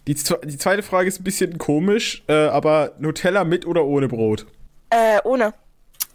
Die, 0.07 0.15
die 0.15 0.57
zweite 0.57 0.81
Frage 0.81 1.09
ist 1.09 1.19
ein 1.19 1.25
bisschen 1.25 1.57
komisch, 1.57 2.23
äh, 2.27 2.33
aber 2.33 2.93
Nutella 2.99 3.43
mit 3.43 3.65
oder 3.65 3.83
ohne 3.83 4.07
Brot? 4.07 4.45
Äh, 4.89 5.19
ohne. 5.25 5.53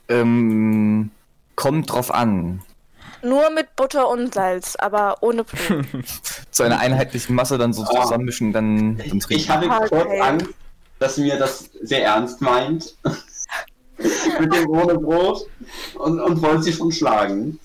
Ähm, 0.08 1.10
kommt 1.54 1.92
drauf 1.92 2.12
an. 2.12 2.62
Nur 3.24 3.50
mit 3.50 3.74
Butter 3.76 4.08
und 4.08 4.34
Salz, 4.34 4.76
aber 4.76 5.16
ohne 5.22 5.44
Brot. 5.44 5.84
Zu 6.50 6.62
einer 6.62 6.78
einheitlichen 6.78 7.34
Masse 7.34 7.56
dann 7.58 7.72
so 7.72 7.82
Ah. 7.84 8.02
zusammenmischen, 8.02 8.52
dann, 8.52 8.98
dann 8.98 9.06
Ich 9.16 9.24
trinken. 9.24 9.48
hatte 9.48 9.66
Okay. 9.70 9.88
kurz 9.88 10.20
Angst, 10.20 10.46
dass 10.98 11.16
mir 11.16 11.38
das 11.38 11.70
sehr 11.82 12.04
ernst 12.04 12.40
meint. 12.40 12.94
mit 14.40 14.52
dem 14.54 14.68
ohne 14.70 14.94
Brot 14.98 15.46
und, 15.94 16.20
und 16.20 16.42
wollte 16.42 16.62
sie 16.64 16.72
schon 16.72 16.90
schlagen. 16.92 17.58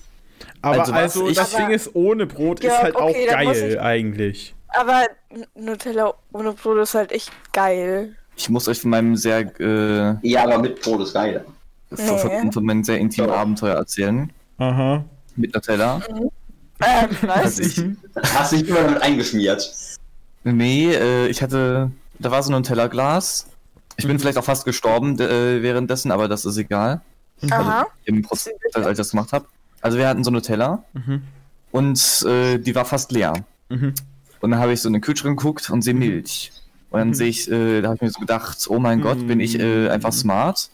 Aber 0.62 0.80
Also 0.80 0.92
also, 0.92 1.28
ich- 1.28 1.36
das 1.36 1.50
Ding 1.54 1.70
ist, 1.70 1.90
ohne 1.94 2.26
Brot 2.26 2.62
Ja, 2.62 2.74
ist 2.76 2.82
halt 2.82 2.96
okay, 2.96 3.28
auch 3.28 3.32
geil 3.32 3.70
ich- 3.72 3.80
eigentlich. 3.80 4.54
aber 4.68 5.06
Nutella 5.54 6.14
ohne 6.32 6.52
Brot 6.52 6.78
ist 6.78 6.94
halt 6.94 7.12
echt 7.12 7.30
geil. 7.52 8.14
Ich 8.36 8.48
muss 8.48 8.68
euch 8.68 8.80
von 8.80 8.90
meinem 8.90 9.16
sehr, 9.16 9.40
äh, 9.60 10.14
Ja, 10.22 10.44
aber 10.44 10.58
mit 10.58 10.80
Brot 10.80 11.00
ist 11.02 11.12
geiler. 11.14 11.44
von, 11.92 12.18
von, 12.18 12.52
von 12.52 12.64
meinem 12.64 12.84
sehr 12.84 12.98
intimen. 12.98 13.30
Abenteuer 13.30 13.74
erzählen. 13.74 14.32
Aha. 14.58 15.04
Mit 15.36 15.54
Nutella. 15.54 16.00
Ähm, 16.82 17.08
was? 17.22 17.58
Also 17.60 17.62
ich, 17.62 17.82
Hast 18.34 18.52
dich 18.52 18.68
immer 18.68 18.82
damit 18.82 19.02
eingeschmiert. 19.02 19.70
nee, 20.44 20.92
äh, 20.92 21.26
ich 21.28 21.42
hatte, 21.42 21.90
da 22.18 22.30
war 22.30 22.42
so 22.42 22.50
ein 22.50 22.54
Nutella-Glas. 22.56 23.46
Ich 23.96 24.06
bin 24.06 24.18
vielleicht 24.18 24.38
auch 24.38 24.44
fast 24.44 24.64
gestorben 24.64 25.18
äh, 25.20 25.62
währenddessen, 25.62 26.10
aber 26.10 26.26
das 26.28 26.44
ist 26.46 26.56
egal. 26.56 27.02
Aha. 27.50 27.86
Im 28.04 28.22
Prozess, 28.22 28.52
als 28.74 28.86
ich 28.86 28.96
das 28.96 29.10
gemacht 29.10 29.32
habe. 29.32 29.46
Also 29.82 29.98
wir 29.98 30.08
hatten 30.08 30.24
so 30.24 30.30
Nutella 30.30 30.84
Mhm. 30.94 31.22
und 31.70 32.22
äh, 32.26 32.58
die 32.58 32.74
war 32.74 32.84
fast 32.84 33.12
leer. 33.12 33.34
Mhm. 33.68 33.94
Und 34.40 34.50
dann 34.50 34.60
habe 34.60 34.72
ich 34.72 34.80
so 34.80 34.88
in 34.88 34.94
den 34.94 35.02
Kühlschrank 35.02 35.38
geguckt 35.38 35.68
und 35.70 35.82
sehe 35.82 35.94
Milch. 35.94 36.50
Und 36.90 36.98
dann 36.98 37.08
Mhm. 37.08 37.14
sehe 37.14 37.28
ich, 37.28 37.50
äh, 37.50 37.80
da 37.82 37.88
habe 37.88 37.96
ich 37.96 38.02
mir 38.02 38.10
so 38.10 38.20
gedacht, 38.20 38.66
oh 38.68 38.78
mein 38.78 39.00
Gott, 39.02 39.26
bin 39.26 39.38
ich 39.40 39.58
äh, 39.58 39.84
Mhm. 39.84 39.90
einfach 39.90 40.12
smart. 40.12 40.70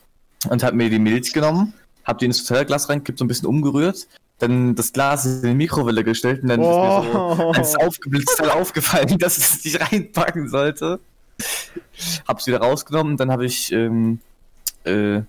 Und 0.49 0.63
habe 0.63 0.77
mir 0.77 0.89
die 0.91 0.99
Milch 1.01 1.33
genommen, 1.33 1.73
habe 2.05 2.19
die 2.21 2.27
ins 2.27 2.39
Nutella-Glas 2.43 2.89
reingekippt, 2.89 3.19
so 3.19 3.25
ein 3.25 3.29
bisschen 3.29 3.49
umgerührt, 3.49 4.07
dann 4.39 4.75
das 4.75 4.93
Glas 4.93 5.25
in 5.25 5.43
die 5.43 5.55
Mikrowelle 5.55 6.05
gestellt 6.05 6.43
und 6.43 6.49
dann 6.49 6.61
ist 6.61 6.67
mir 6.67 7.03
so 7.03 7.19
Oh. 7.43 7.53
als 7.53 7.75
aufgeblitzt 7.77 8.39
halt 8.41 8.51
aufgefallen, 8.53 9.09
dass 9.19 9.39
ich 9.39 9.45
es 9.45 9.65
nicht 9.65 9.81
reinpacken 9.93 10.49
sollte. 10.49 11.01
Hab's 12.29 12.47
wieder 12.47 12.59
rausgenommen 12.59 13.17
dann 13.17 13.31
habe 13.31 13.45
ich, 13.47 13.73
ähm, 13.73 14.21
äh, 14.85 15.21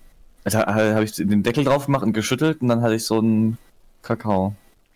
also, 0.44 0.58
habe 0.58 1.04
ich 1.04 1.12
den 1.12 1.42
Deckel 1.42 1.64
drauf 1.64 1.86
gemacht 1.86 2.02
und 2.02 2.12
geschüttelt 2.12 2.60
und 2.62 2.68
dann 2.68 2.82
hatte 2.82 2.94
ich 2.94 3.04
so 3.04 3.18
einen 3.18 3.58
Kakao, 4.02 4.54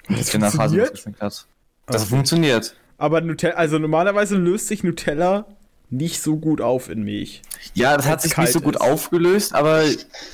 Das 0.09 0.31
funktioniert? 0.31 1.05
Das 1.19 1.47
Okay. 1.89 1.99
funktioniert. 2.07 2.77
Aber 2.97 3.21
Nutella, 3.21 3.55
also 3.57 3.79
normalerweise 3.79 4.37
löst 4.37 4.69
sich 4.69 4.85
Nutella 4.85 5.47
nicht 5.91 6.23
so 6.23 6.37
gut 6.37 6.61
auf 6.61 6.89
in 6.89 7.03
Milch. 7.03 7.43
Ja, 7.75 7.97
das 7.97 8.07
hat 8.07 8.23
sich 8.23 8.37
nicht 8.37 8.53
so 8.53 8.61
gut 8.61 8.77
ist. 8.77 8.81
aufgelöst, 8.81 9.53
aber 9.55 9.83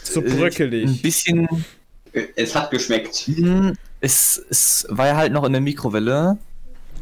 So 0.04 0.22
äh, 0.22 0.30
ein 0.30 0.36
bröckelig. 0.36 1.02
bisschen, 1.02 1.48
Es 2.36 2.54
hat 2.54 2.70
geschmeckt. 2.70 3.14
hm, 3.26 3.74
es, 4.00 4.40
es 4.48 4.86
war 4.90 5.06
ja 5.06 5.16
halt 5.16 5.32
noch 5.32 5.44
in 5.44 5.52
der 5.52 5.60
Mikrowelle 5.60 6.38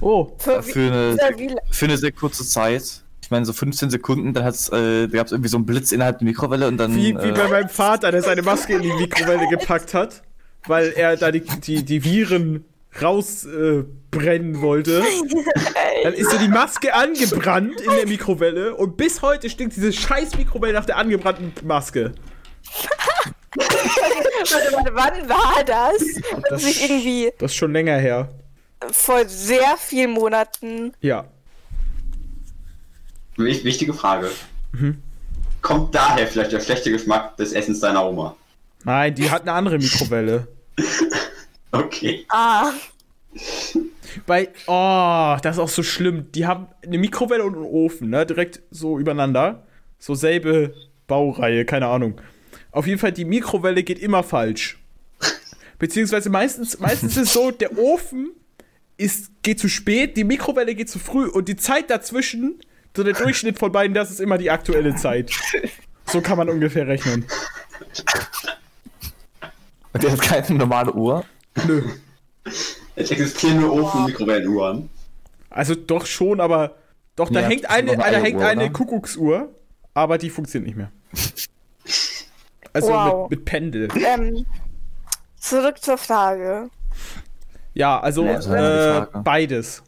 Oh. 0.01 0.33
Für, 0.39 0.63
für 0.63 0.93
eine, 0.93 1.17
für 1.71 1.87
eine 1.87 1.97
sehr 1.97 2.13
kurze 2.13 2.47
Zeit. 2.47 3.03
Ich 3.23 3.31
meine, 3.31 3.45
so 3.45 3.53
15 3.53 3.91
Sekunden, 3.91 4.35
dann 4.35 4.45
hat's, 4.45 4.69
äh, 4.69 5.09
da 5.09 5.17
gab 5.17 5.27
es 5.27 5.33
irgendwie 5.33 5.49
so 5.49 5.57
einen 5.57 5.67
Blitz 5.67 5.93
innerhalb 5.93 6.19
der 6.19 6.27
Mikrowelle 6.27 6.69
und 6.69 6.77
dann. 6.77 6.95
Wie, 6.95 7.15
wie 7.15 7.29
äh, 7.29 7.33
bei 7.33 7.49
meinem 7.49 7.69
Vater, 7.69 8.13
der 8.13 8.23
seine 8.23 8.43
Maske 8.43 8.75
in 8.75 8.83
die 8.83 8.93
Mikrowelle 8.93 9.49
gepackt 9.49 9.95
hat, 9.95 10.23
weil 10.67 10.93
er 10.95 11.17
da 11.17 11.33
die, 11.33 11.41
die, 11.41 11.85
die 11.85 12.05
Viren 12.05 12.65
rausbrennen 13.03 14.57
äh, 14.57 14.61
wollte. 14.61 15.03
Dann 16.05 16.15
ist 16.15 16.31
so 16.31 16.39
die 16.39 16.49
Maske 16.49 16.95
angebrannt 16.95 17.81
in 17.81 17.91
der 17.91 18.07
Mikrowelle 18.07 18.77
und 18.77 18.97
bis 18.97 19.23
heute 19.23 19.51
stinkt 19.51 19.77
diese 19.77 19.93
scheiß 19.93 20.39
Mikrowelle 20.39 20.75
nach 20.75 20.87
der 20.87 20.97
angebrannten 20.97 21.53
Maske. 21.67 22.13
warte, 24.41 24.93
warte, 24.93 24.93
wann 24.95 25.29
war 25.29 25.65
das? 25.65 26.05
Das- 26.51 26.65
ich 26.65 26.83
irgendwie 26.83 27.33
Das 27.39 27.51
ist 27.53 27.57
schon 27.57 27.73
länger 27.73 27.97
her. 27.99 28.29
vor 28.93 29.25
sehr 29.27 29.77
vielen 29.79 30.11
Monaten. 30.13 30.93
Ja. 31.01 31.25
Wich- 33.37 33.65
Wichtige 33.65 33.93
Frage. 33.95 34.31
Mhm. 34.73 35.03
Kommt 35.63 35.95
daher 35.95 36.27
vielleicht 36.27 36.53
der 36.53 36.61
schlechte 36.61 36.91
Geschmack 36.91 37.37
des 37.37 37.53
Essens 37.53 37.81
deiner 37.81 38.05
Oma? 38.07 38.37
Nein, 38.85 39.15
die 39.15 39.31
hat 39.31 39.43
eine 39.43 39.53
andere 39.53 39.79
Mikrowelle. 39.79 40.47
Okay. 41.73 42.25
Ah, 42.31 42.71
Bei, 44.25 44.49
oh, 44.67 45.37
das 45.43 45.57
ist 45.57 45.59
auch 45.61 45.69
so 45.69 45.83
schlimm. 45.83 46.31
Die 46.33 46.47
haben 46.47 46.69
eine 46.83 46.97
Mikrowelle 46.97 47.45
und 47.45 47.55
einen 47.55 47.65
Ofen, 47.65 48.09
ne? 48.09 48.25
Direkt 48.25 48.63
so 48.71 48.99
übereinander. 48.99 49.67
So 49.99 50.15
selbe 50.15 50.73
Baureihe, 51.07 51.67
keine 51.67 51.89
Ahnung. 51.89 52.19
Auf 52.77 52.87
jeden 52.87 52.99
Fall, 52.99 53.11
die 53.13 53.25
Mikrowelle 53.25 53.83
geht 53.83 53.99
immer 53.99 54.23
falsch. 54.23 54.79
Beziehungsweise 55.79 56.29
meistens, 56.29 56.79
meistens 56.79 57.17
ist 57.17 57.29
es 57.29 57.33
so, 57.33 57.51
der 57.51 57.79
Ofen 57.79 58.33
ist, 58.99 59.31
geht 59.43 59.59
zu 59.59 59.71
spät, 59.71 60.15
die 60.19 60.25
Mikrowelle 60.25 60.75
geht 60.75 60.91
zu 60.91 60.99
früh 60.99 61.27
und 61.27 61.49
die 61.49 61.57
Zeit 61.57 61.89
dazwischen, 61.89 62.61
so 62.95 63.03
der 63.03 63.15
Durchschnitt 63.15 63.59
von 63.59 63.73
beiden, 63.73 63.95
das 63.95 64.11
ist 64.11 64.21
immer 64.21 64.37
die 64.37 64.51
aktuelle 64.51 64.95
Zeit. 64.95 65.31
So 66.05 66.21
kann 66.21 66.37
man 66.37 66.51
ungefähr 66.51 66.87
rechnen. 66.87 67.25
Und 69.95 70.03
der 70.03 70.13
hat 70.13 70.21
keine 70.21 70.59
normale 70.59 70.93
Uhr. 70.93 71.25
Nö. 71.67 71.83
Es 72.95 73.11
existieren 73.11 73.59
nur 73.63 73.73
Ofen- 73.73 74.01
und 74.01 74.07
Mikrowellenuhren. 74.09 74.91
Also 75.49 75.75
doch 75.75 76.05
schon, 76.05 76.43
aber 76.43 76.77
doch, 77.17 77.31
da 77.31 77.41
Ja, 77.41 77.49
hängt 77.49 77.71
eine, 77.71 77.93
eine 77.93 78.19
da 78.19 78.23
hängt 78.23 78.43
eine? 78.43 78.71
Kuckucksuhr, 78.71 79.49
aber 79.95 80.19
die 80.19 80.29
funktioniert 80.29 80.67
nicht 80.67 80.77
mehr. 80.77 80.93
Also 82.77 82.93
Wow. 82.93 83.31
mit, 83.31 83.39
mit 83.41 83.45
Pendel. 83.47 83.89
ähm, 84.07 84.47
zurück 85.39 85.83
zur 85.83 85.99
Frage. 85.99 86.69
Ja, 87.75 87.99
also 88.01 88.25
Ja, 88.25 88.39
äh, 88.39 88.43
Frage. 88.43 89.21
beides. 89.23 89.83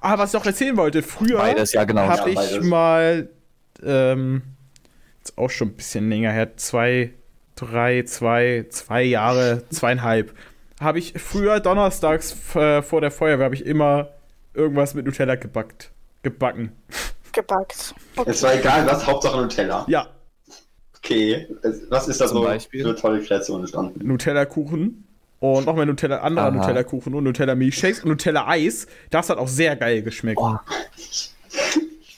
Ah, 0.00 0.16
was 0.18 0.30
ich 0.30 0.34
noch 0.34 0.46
erzählen 0.46 0.76
wollte, 0.76 1.02
früher 1.02 1.38
Beides, 1.38 1.72
ja 1.74 1.84
genau. 1.84 2.02
habe 2.06 2.20
Ja, 2.30 2.40
ich 2.42 2.50
beides. 2.52 2.64
mal, 2.64 3.28
ähm, 3.84 4.42
ist 5.22 5.36
auch 5.36 5.50
schon 5.50 5.68
ein 5.68 5.74
bisschen 5.74 6.08
länger 6.08 6.32
her, 6.32 6.56
zwei, 6.56 7.12
drei, 7.54 8.02
zwei, 8.04 8.64
zwei 8.70 9.02
Jahre, 9.02 9.64
zweieinhalb, 9.70 10.34
habe 10.80 10.98
ich 10.98 11.14
früher 11.18 11.60
donnerstags 11.60 12.34
äh, 12.56 12.80
vor 12.82 13.00
der 13.02 13.10
Feuerwehr 13.10 13.44
habe 13.44 13.54
ich 13.54 13.66
immer 13.66 14.08
irgendwas 14.54 14.94
mit 14.94 15.04
Nutella 15.06 15.34
gebackt. 15.36 15.90
Gebacken. 16.22 16.72
Gebackt. 17.32 17.94
Es 18.26 18.42
war 18.42 18.54
egal, 18.54 18.86
was, 18.86 19.06
Hauptsache 19.06 19.36
Nutella. 19.38 19.84
Ja, 19.88 20.06
Okay, 21.04 21.46
was 21.90 22.08
ist 22.08 22.20
da 22.20 22.26
Zum 22.26 22.38
so 22.38 22.42
Beispiel? 22.44 22.82
für 22.82 22.96
tolle 22.96 23.20
Kreation 23.20 23.60
entstanden? 23.60 24.06
Nutella-Kuchen. 24.06 25.04
Und 25.40 25.66
noch 25.66 25.76
mehr 25.76 25.84
Nutella, 25.84 26.20
anderer 26.22 26.46
Aha. 26.46 26.50
Nutella-Kuchen 26.56 27.14
und 27.14 27.24
Nutella-Milchshakes 27.24 28.00
und 28.04 28.08
Nutella-Eis. 28.08 28.86
Das 29.10 29.28
hat 29.28 29.36
auch 29.36 29.48
sehr 29.48 29.76
geil 29.76 30.02
geschmeckt. 30.02 30.40
Oh, 30.40 30.56
Ich 30.96 31.34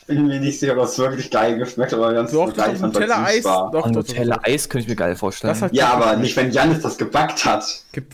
bin 0.07 0.29
mir 0.29 0.39
nicht 0.39 0.61
sicher, 0.61 0.77
ob 0.79 0.85
es 0.85 0.97
wirklich 0.99 1.29
geil 1.33 1.59
geschmeckt 1.59 1.91
hat, 1.91 1.99
aber 1.99 2.13
ganz 2.15 2.31
Doch, 2.31 2.55
geil 2.55 2.73
das 2.73 2.83
weil 2.83 2.89
es 2.91 2.95
Nutella-Eis. 2.95 3.43
Doch, 3.43 3.71
doch, 3.73 3.91
Nutella-Eis 3.91 4.69
könnte 4.69 4.85
ich 4.85 4.89
mir 4.89 4.95
geil 4.97 5.17
vorstellen. 5.17 5.59
Das 5.59 5.73
Ja, 5.73 5.89
aber 5.95 6.15
nicht, 6.17 6.37
wenn 6.37 6.53
Janis 6.53 6.81
das 6.83 6.97
gebackt 6.97 7.45
hat. 7.45 7.65
Ge- 7.91 8.05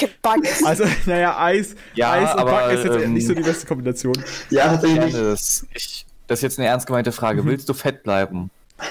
Gebackt. 0.00 0.48
Also, 0.64 0.84
naja, 1.04 1.38
Eis, 1.38 1.76
Ja, 1.94 2.12
Eis 2.12 2.32
und 2.32 2.40
aber, 2.40 2.50
Backen 2.52 2.78
ist 2.78 2.84
jetzt 2.84 3.04
ähm, 3.04 3.12
nicht 3.12 3.26
so 3.26 3.34
die 3.34 3.42
beste 3.42 3.66
Kombination. 3.66 4.14
Ja, 4.48 4.68
tatsächlich. 4.68 5.12
Janis, 5.14 5.66
ich, 5.74 6.06
das 6.26 6.38
ist 6.38 6.42
jetzt 6.42 6.58
eine 6.58 6.68
ernst 6.68 6.86
gemeinte 6.86 7.12
Frage. 7.12 7.44
Willst 7.44 7.68
du 7.68 7.74
fett 7.74 8.02
bleiben? 8.02 8.50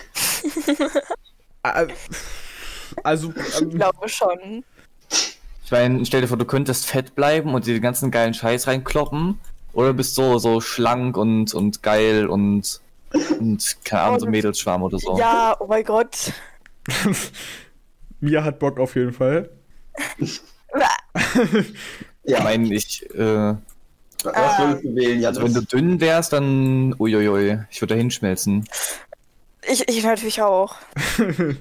Äh, 1.63 1.87
Also, 3.03 3.33
Ich 3.35 3.61
ähm, 3.61 3.69
glaube 3.71 4.09
schon. 4.09 4.63
Ich 5.09 5.71
meine, 5.71 6.05
stell 6.05 6.21
dir 6.21 6.27
vor, 6.27 6.37
du 6.37 6.45
könntest 6.45 6.85
fett 6.85 7.15
bleiben 7.15 7.53
und 7.53 7.65
dir 7.65 7.73
den 7.73 7.81
ganzen 7.81 8.11
geilen 8.11 8.33
Scheiß 8.33 8.67
reinkloppen. 8.67 9.39
Oder 9.73 9.93
bist 9.93 10.15
so, 10.15 10.37
so 10.37 10.61
schlank 10.61 11.17
und, 11.17 11.53
und 11.53 11.81
geil 11.81 12.27
und, 12.27 12.79
und 13.39 13.77
keine 13.83 14.03
Ahnung, 14.03 14.19
so 14.19 14.25
Oh, 14.27 14.29
Mädelsschwarm 14.29 14.83
oder 14.83 14.99
so. 14.99 15.17
Ja, 15.17 15.55
oh 15.59 15.65
mein 15.65 15.83
Gott. 15.83 16.31
Mia 18.19 18.43
hat 18.43 18.59
Bock 18.59 18.79
auf 18.79 18.95
jeden 18.95 19.13
Fall. 19.13 19.49
Ja, 20.19 20.89
Ich 22.25 22.39
meine, 22.39 22.73
ich, 22.73 23.03
äh, 23.13 23.55
was 24.23 24.59
würdest 24.59 24.85
du 24.85 24.95
wählen, 24.95 25.25
also 25.25 25.43
wenn 25.43 25.53
du 25.53 25.61
dünn 25.61 25.99
wärst, 25.99 26.31
dann, 26.31 26.95
uiuiui, 26.97 27.59
ich 27.69 27.81
würde 27.81 27.95
da 27.95 27.97
hinschmelzen. 27.97 28.65
Ich, 29.71 29.87
ich 29.87 30.03
natürlich 30.03 30.41
auch. 30.41 30.75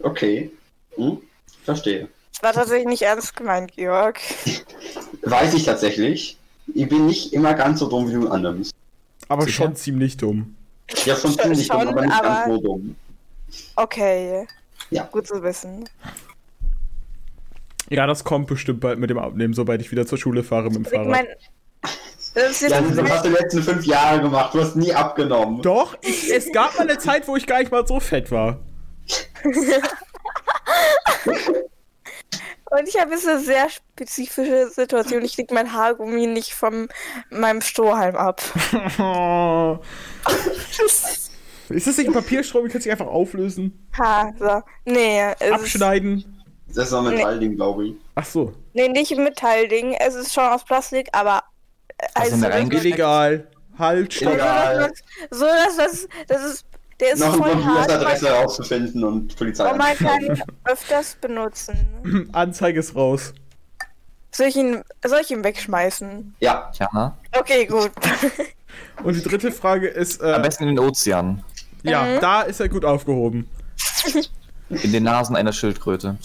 Okay. 0.00 0.52
Hm? 0.96 1.18
Verstehe. 1.64 2.08
Das 2.34 2.42
war 2.44 2.52
tatsächlich 2.52 2.86
nicht 2.86 3.02
ernst 3.02 3.34
gemeint, 3.34 3.72
Georg. 3.72 4.20
Weiß 5.22 5.54
ich 5.54 5.64
tatsächlich. 5.64 6.38
Ich 6.72 6.88
bin 6.88 7.06
nicht 7.06 7.32
immer 7.32 7.52
ganz 7.54 7.80
so 7.80 7.88
dumm, 7.88 8.08
wie 8.08 8.12
du 8.12 8.28
annimmst. 8.28 8.72
Aber 9.28 9.42
Sicher? 9.42 9.64
schon 9.64 9.74
ziemlich 9.74 10.16
dumm. 10.16 10.54
Ja, 11.04 11.16
schon 11.16 11.32
Schon, 11.32 11.40
ziemlich 11.40 11.66
dumm, 11.68 11.80
aber 11.88 12.02
nicht 12.02 12.12
aber- 12.14 12.28
ganz 12.28 12.46
so 12.46 12.60
dumm. 12.62 12.96
Okay. 13.74 14.46
Ja. 14.90 15.02
Gut 15.04 15.26
zu 15.26 15.42
wissen. 15.42 15.88
Ja, 17.90 18.06
das 18.06 18.22
kommt 18.22 18.46
bestimmt 18.46 18.78
bald 18.80 18.98
mit 19.00 19.10
dem 19.10 19.18
Abnehmen, 19.18 19.54
sobald 19.54 19.80
ich 19.80 19.90
wieder 19.90 20.06
zur 20.06 20.18
Schule 20.18 20.44
fahre 20.44 20.66
mit 20.66 20.76
dem 20.76 20.82
Ich 20.84 20.90
Fahrrad. 20.90 21.08
mein, 21.08 21.26
das 22.38 22.60
Janis, 22.60 22.96
das 22.96 23.10
hast 23.10 23.24
du 23.24 23.28
die 23.28 23.34
letzten 23.34 23.62
fünf 23.62 23.84
Jahre 23.84 24.20
gemacht. 24.20 24.54
Du 24.54 24.60
hast 24.60 24.76
nie 24.76 24.92
abgenommen. 24.92 25.62
Doch, 25.62 25.96
ich, 26.02 26.32
es 26.32 26.52
gab 26.52 26.76
mal 26.76 26.88
eine 26.88 26.98
Zeit, 26.98 27.26
wo 27.28 27.36
ich 27.36 27.46
gar 27.46 27.58
nicht 27.60 27.72
mal 27.72 27.86
so 27.86 28.00
fett 28.00 28.30
war. 28.30 28.60
Und 32.70 32.86
ich 32.86 33.00
habe 33.00 33.12
jetzt 33.12 33.26
eine 33.26 33.40
sehr 33.40 33.70
spezifische 33.70 34.68
Situation. 34.68 35.24
Ich 35.24 35.38
leg 35.38 35.50
mein 35.50 35.72
Haargummi 35.72 36.26
nicht 36.26 36.52
von 36.52 36.88
meinem 37.30 37.62
Strohhalm 37.62 38.14
ab. 38.14 38.42
Ist 41.70 41.86
das 41.86 41.96
nicht 41.98 42.08
ein 42.08 42.14
Papierstrom? 42.14 42.66
Ich 42.66 42.72
kann 42.72 42.80
sich 42.80 42.90
einfach 42.90 43.06
auflösen, 43.06 43.88
Ha, 43.98 44.32
so. 44.38 44.62
Nee, 44.84 45.20
es 45.38 45.46
ist, 45.46 45.52
abschneiden. 45.52 46.44
Das 46.68 46.84
ist 46.84 46.90
so 46.90 46.98
ein 46.98 47.04
Metallding, 47.04 47.56
glaube 47.56 47.88
ich. 47.88 47.94
Ach 48.14 48.24
so. 48.24 48.52
nee, 48.74 48.88
nicht 48.88 49.12
ein 49.12 49.22
Metallding. 49.22 49.94
Es 49.94 50.14
ist 50.14 50.32
schon 50.32 50.44
aus 50.44 50.64
Plastik, 50.64 51.08
aber 51.12 51.42
wirklich- 51.98 52.52
Reingesteckt? 52.54 52.84
Illegal. 52.84 53.48
Halt, 53.78 54.12
stopp. 54.14 54.28
Illegal. 54.32 54.92
So, 55.30 55.44
dass 55.46 55.76
das, 55.76 56.08
das 56.26 56.44
ist, 56.44 56.66
der 57.00 57.12
ist 57.12 57.20
Noch 57.20 57.36
voll 57.36 57.54
hart. 57.64 57.88
Man, 57.88 57.90
Adresse 58.00 58.28
herauszufinden 58.28 59.04
und 59.04 59.36
Polizei. 59.36 59.70
und 59.70 59.78
man 59.78 59.96
kann 59.96 60.42
öfters 60.64 61.16
benutzen. 61.20 62.28
Anzeige 62.32 62.80
ist 62.80 62.94
raus. 62.96 63.32
Soll 64.32 64.48
ich 64.48 64.56
ihn, 64.56 64.82
soll 65.06 65.20
ich 65.22 65.30
ihn 65.30 65.42
wegschmeißen? 65.44 66.34
Ja, 66.40 66.70
Ja. 66.78 67.16
Okay, 67.38 67.66
gut. 67.66 67.90
Und 69.02 69.14
die 69.14 69.22
dritte 69.22 69.50
Frage 69.52 69.86
ist, 69.88 70.22
Am 70.22 70.40
äh, 70.40 70.42
besten 70.44 70.64
in 70.64 70.76
den 70.76 70.78
Ozean. 70.80 71.42
ja, 71.82 72.02
Mhm. 72.02 72.20
da 72.20 72.42
ist 72.42 72.60
er 72.60 72.68
gut 72.68 72.84
aufgehoben. 72.84 73.48
In 74.70 74.92
den 74.92 75.02
Nasen 75.04 75.34
einer 75.34 75.52
Schildkröte. 75.52 76.18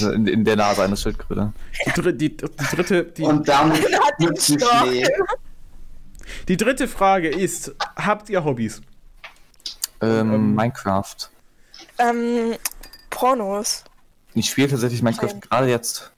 In, 0.00 0.26
in 0.28 0.44
der 0.44 0.56
Nase 0.56 0.82
einer 0.84 0.96
Schildkröte. 0.96 1.52
Die, 1.84 1.90
dr 1.92 2.12
die, 2.12 2.36
die 2.36 2.46
dritte, 2.76 3.04
die, 3.04 3.22
und 3.22 3.48
dann 3.48 3.72
Hat 3.72 4.38
Stock. 4.40 4.60
Schnee. 4.84 5.06
die 6.48 6.56
dritte 6.56 6.86
Frage 6.86 7.28
ist: 7.28 7.74
Habt 7.96 8.28
ihr 8.30 8.44
Hobbys? 8.44 8.82
Ähm, 10.00 10.32
Ähm. 10.32 10.54
Minecraft. 10.54 11.16
Ähm, 11.98 12.54
Pornos. 13.10 13.82
Ich 14.34 14.50
spiele 14.50 14.68
tatsächlich 14.68 15.02
Minecraft 15.02 15.28
Nein. 15.32 15.40
gerade 15.40 15.66
jetzt. 15.68 16.12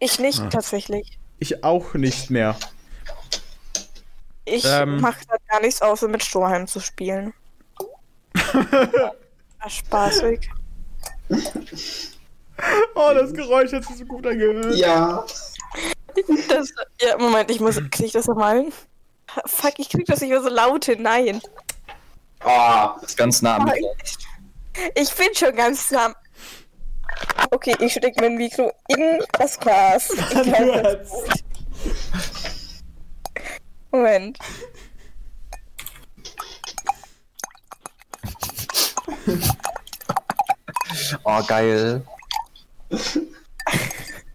Ich 0.00 0.18
nicht 0.18 0.40
Ah. 0.40 0.48
tatsächlich. 0.48 1.18
Ich 1.38 1.62
auch 1.62 1.94
nicht 1.94 2.30
mehr. 2.30 2.56
Ich 4.44 4.64
Ähm. 4.66 5.00
mache 5.00 5.20
da 5.28 5.36
gar 5.48 5.60
nichts 5.60 5.80
außer 5.80 6.08
mit 6.08 6.24
Strohhalm 6.24 6.66
zu 6.66 6.80
spielen. 6.80 7.32
Spaßig. 9.68 10.50
Oh, 12.94 13.10
das 13.14 13.32
Geräusch 13.32 13.72
hat 13.72 13.84
sich 13.84 13.96
so 13.96 14.04
gut 14.04 14.26
angehört. 14.26 14.76
Ja. 14.76 15.24
Das, 16.48 16.72
ja, 17.00 17.16
Moment, 17.18 17.50
ich 17.50 17.58
muss. 17.60 17.76
Krieg 17.90 18.06
ich 18.06 18.12
das 18.12 18.26
nochmal? 18.26 18.66
Fuck, 19.46 19.78
ich 19.78 19.88
krieg 19.88 20.04
das 20.06 20.20
nicht 20.20 20.30
mehr 20.30 20.42
so 20.42 20.50
laut 20.50 20.84
hinein. 20.84 21.40
Oh, 22.44 22.90
Das 23.00 23.10
ist 23.10 23.16
ganz 23.16 23.40
nah 23.42 23.56
am 23.56 23.64
Mikro. 23.64 23.96
Ich, 24.94 25.12
bin 25.14 25.34
schon 25.34 25.56
ganz 25.56 25.90
nah. 25.90 26.14
Okay, 27.50 27.74
ich 27.80 27.92
stecke 27.92 28.20
mein 28.20 28.36
Mikro 28.36 28.70
in 28.88 29.24
das 29.38 29.58
Glas. 29.58 30.10
Moment. 33.90 34.38
Oh, 41.24 41.42
geil. 41.46 42.02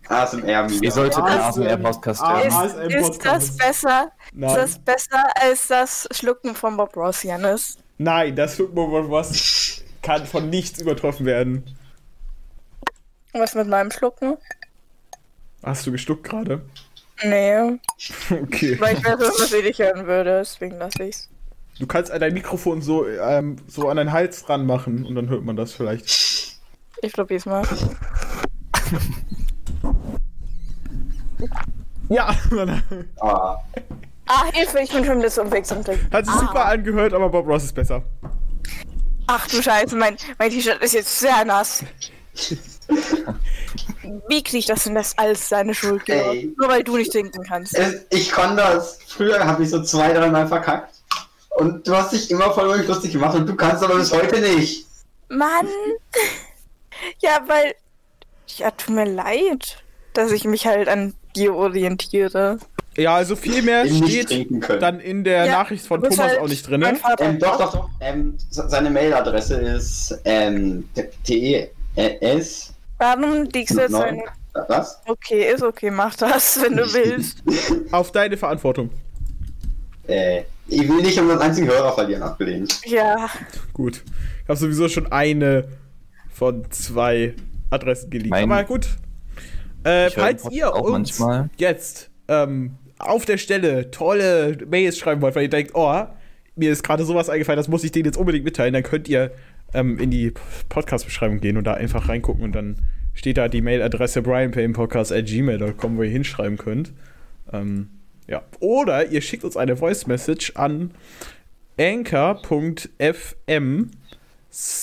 ASMR 0.10 0.70
Ihr 0.82 0.92
solltet 0.92 1.18
einen 1.22 1.40
Ah, 1.40 1.50
ASMR-Podcast 1.50 2.22
hören. 2.26 2.90
Ist, 2.90 3.26
das 3.26 3.58
besser? 3.58 4.12
Nein. 4.34 4.50
Ist 4.50 4.56
das 4.58 4.80
besser 4.80 5.24
als 5.36 5.68
das 5.68 6.08
Schlucken 6.12 6.56
von 6.56 6.78
Bob 6.78 6.96
Ross, 6.96 7.24
Janis? 7.24 7.78
Nein, 7.98 8.36
das 8.36 8.56
Flugmodell 8.56 9.12
was 9.12 9.84
kann 10.02 10.26
von 10.26 10.50
nichts 10.50 10.80
übertroffen 10.82 11.26
werden. 11.26 11.66
Was 13.34 13.54
mit 13.56 13.68
meinem 13.68 13.92
Schlucken? 13.92 14.38
Hast 15.64 15.86
du 15.86 15.92
gestuckt 15.92 16.24
gerade? 16.24 16.62
Nee, 17.24 17.80
Okay. 18.30 18.80
weil 18.80 18.96
ich 18.98 19.04
weiß, 19.04 19.20
was 19.20 19.52
ich 19.52 19.64
nicht 19.64 19.80
hören 19.80 20.06
würde, 20.08 20.38
deswegen 20.40 20.78
lasse 20.78 21.04
ich's. 21.04 21.30
Du 21.80 21.86
kannst 21.86 22.12
dein 22.12 22.34
Mikrofon 22.34 22.82
so, 22.82 23.08
ähm, 23.08 23.58
so 23.68 23.90
an 23.90 23.98
deinen 23.98 24.12
Hals 24.14 24.48
ranmachen 24.48 25.06
und 25.06 25.16
dann 25.16 25.28
hört 25.30 25.44
man 25.44 25.56
das 25.56 25.74
vielleicht. 25.74 26.37
Ich 27.02 27.14
probier's 27.14 27.46
mal. 27.46 27.64
Ja, 32.10 32.36
Ah, 33.22 33.58
Ah, 34.30 34.44
Hilfe, 34.54 34.80
ich 34.82 34.92
bin 34.92 35.06
schon 35.06 35.22
Weg 35.52 35.66
zum 35.66 35.84
Trick. 35.84 36.00
hat 36.12 36.26
sich 36.26 36.36
super 36.36 36.66
angehört, 36.66 37.14
aber 37.14 37.30
Bob 37.30 37.48
Ross 37.48 37.64
ist 37.64 37.74
besser. 37.76 38.04
Ach 39.28 39.48
du 39.48 39.62
Scheiße, 39.62 39.96
mein, 39.96 40.18
mein 40.38 40.50
T-Shirt 40.52 40.82
ist 40.82 40.94
jetzt 40.94 41.20
sehr 41.20 41.46
nass. 41.46 41.84
Wie 44.30 44.44
krieg 44.44 44.60
ich 44.60 44.66
das 44.66 44.84
denn 44.86 44.96
das 44.96 45.18
als 45.18 45.50
deine 45.50 45.74
Schuld, 45.74 46.06
Georg? 46.06 46.34
Ey. 46.36 46.54
Nur 46.58 46.68
weil 46.70 46.84
du 46.84 46.98
nicht 46.98 47.12
trinken 47.12 47.44
kannst. 47.44 47.78
ich 48.10 48.32
konnte 48.32 48.58
das. 48.58 49.00
Früher 49.08 49.46
habe 49.46 49.64
ich 49.64 49.70
so 49.70 49.82
zwei, 49.84 50.12
dreimal 50.14 50.48
verkackt. 50.48 50.94
Und 51.58 51.88
du 51.88 51.96
hast 51.96 52.12
dich 52.14 52.30
immer 52.32 52.54
voll 52.54 52.82
lustig 52.86 53.12
gemacht 53.14 53.36
und 53.36 53.48
du 53.48 53.56
kannst 53.56 53.84
aber 53.84 53.96
bis 53.96 54.12
heute 54.12 54.40
nicht. 54.40 54.86
Mann! 55.30 55.68
Ja, 57.20 57.40
weil. 57.48 57.74
Ja, 58.58 58.72
tut 58.72 58.96
mir 58.96 59.06
leid, 59.06 59.84
dass 60.14 60.32
ich 60.32 60.46
mich 60.46 60.66
halt 60.66 60.88
an 60.88 61.14
dir 61.36 61.54
orientiere. 61.54 62.60
Ja, 62.96 63.14
also 63.16 63.36
viel 63.36 63.62
mehr 63.62 63.86
steht 63.86 64.32
dann 64.82 65.00
in 65.00 65.24
der 65.24 65.46
Ja, 65.46 65.52
Nachricht 65.52 65.86
von 65.86 66.02
Thomas 66.02 66.18
halt 66.18 66.40
auch 66.40 66.48
nicht 66.48 66.68
drin. 66.68 66.82
Ähm, 67.20 67.38
doch, 67.40 67.58
doch, 67.60 67.74
doch. 67.74 67.90
Ähm, 68.00 68.36
se- 68.50 68.68
seine 68.70 68.90
Mailadresse 68.90 69.56
ist 69.60 70.20
ähm, 70.26 70.88
T-E-S. 71.26 72.74
Warum 72.98 73.44
liegst 73.54 73.76
du 73.76 73.82
jetzt 73.82 73.92
Neun. 73.92 74.22
Was? 74.68 75.00
Okay, 75.06 75.52
ist 75.54 75.62
okay, 75.62 75.92
mach 75.92 76.16
das, 76.16 76.60
wenn 76.62 76.76
du 76.78 76.84
willst. 76.94 77.44
Auf 77.92 78.12
deine 78.12 78.38
Verantwortung. 78.38 78.90
Äh, 80.08 80.44
ich 80.68 80.88
will 80.90 81.04
nicht 81.04 81.20
um 81.20 81.28
das 81.28 81.40
einzige 81.40 81.68
Hörer 81.68 81.94
verlieren, 81.94 82.24
abgelehnt. 82.24 82.82
Ja, 82.86 83.30
Gut. 83.74 84.02
Ich 84.44 84.50
habe 84.50 84.58
sowieso 84.58 84.90
schon 84.90 85.12
eine 85.12 85.68
von 86.38 86.70
zwei 86.72 87.34
Adressen 87.70 88.10
geleakt. 88.10 88.30
Mein- 88.30 88.52
Aber 88.52 88.64
gut. 88.64 88.88
Äh, 89.84 90.10
falls 90.12 90.50
ihr 90.52 90.74
uns 90.74 91.20
manchmal. 91.20 91.50
jetzt 91.58 92.10
ähm, 92.28 92.76
auf 93.00 93.26
der 93.26 93.38
Stelle 93.38 93.92
tolle 93.92 94.58
Mails 94.70 94.98
schreiben 94.98 95.22
wollt, 95.22 95.36
weil 95.36 95.44
ihr 95.44 95.50
denkt, 95.50 95.72
oh, 95.76 96.04
mir 96.56 96.72
ist 96.72 96.84
gerade 96.84 97.06
sowas 97.06 97.30
eingefallen, 97.30 97.58
das 97.58 97.68
muss 97.68 97.84
ich 97.84 97.92
denen 97.92 98.06
jetzt 98.06 98.18
unbedingt 98.18 98.44
mitteilen, 98.44 98.74
dann 98.74 98.84
könnt 98.84 99.08
ihr 99.08 99.32
ähm, 99.74 100.00
in 100.00 100.12
die 100.12 100.34
Podcast-Beschreibung 100.70 101.40
gehen 101.40 101.58
und 101.58 101.64
da 101.66 101.76
einfach 101.76 102.10
reingucken 102.10 102.44
und 102.44 102.54
dann 102.54 102.78
steht 103.14 103.38
da 103.38 103.48
die 103.48 103.62
Mailadresse 103.62 104.22
brianpainpodcast.gmail.com, 104.22 105.98
wo 105.98 106.04
ihr 106.04 106.10
hinschreiben 106.10 106.58
könnt. 106.58 106.94
Ähm, 107.54 107.90
ja. 108.28 108.42
Oder 108.60 109.08
ihr 109.08 109.22
schickt 109.22 109.44
uns 109.44 109.56
eine 109.58 109.78
Voice-Message 109.78 110.54
an 110.56 110.92
anchor.fm 111.80 113.92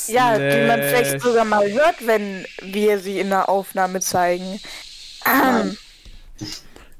Ja, 0.09 0.39
die 0.39 0.67
man 0.67 0.83
vielleicht 0.83 1.21
sogar 1.21 1.45
mal 1.45 1.71
hört, 1.71 2.07
wenn 2.07 2.47
wir 2.63 2.99
sie 2.99 3.19
in 3.19 3.31
der 3.31 3.49
Aufnahme 3.49 4.01
zeigen. 4.01 4.61
Ähm, 5.27 5.77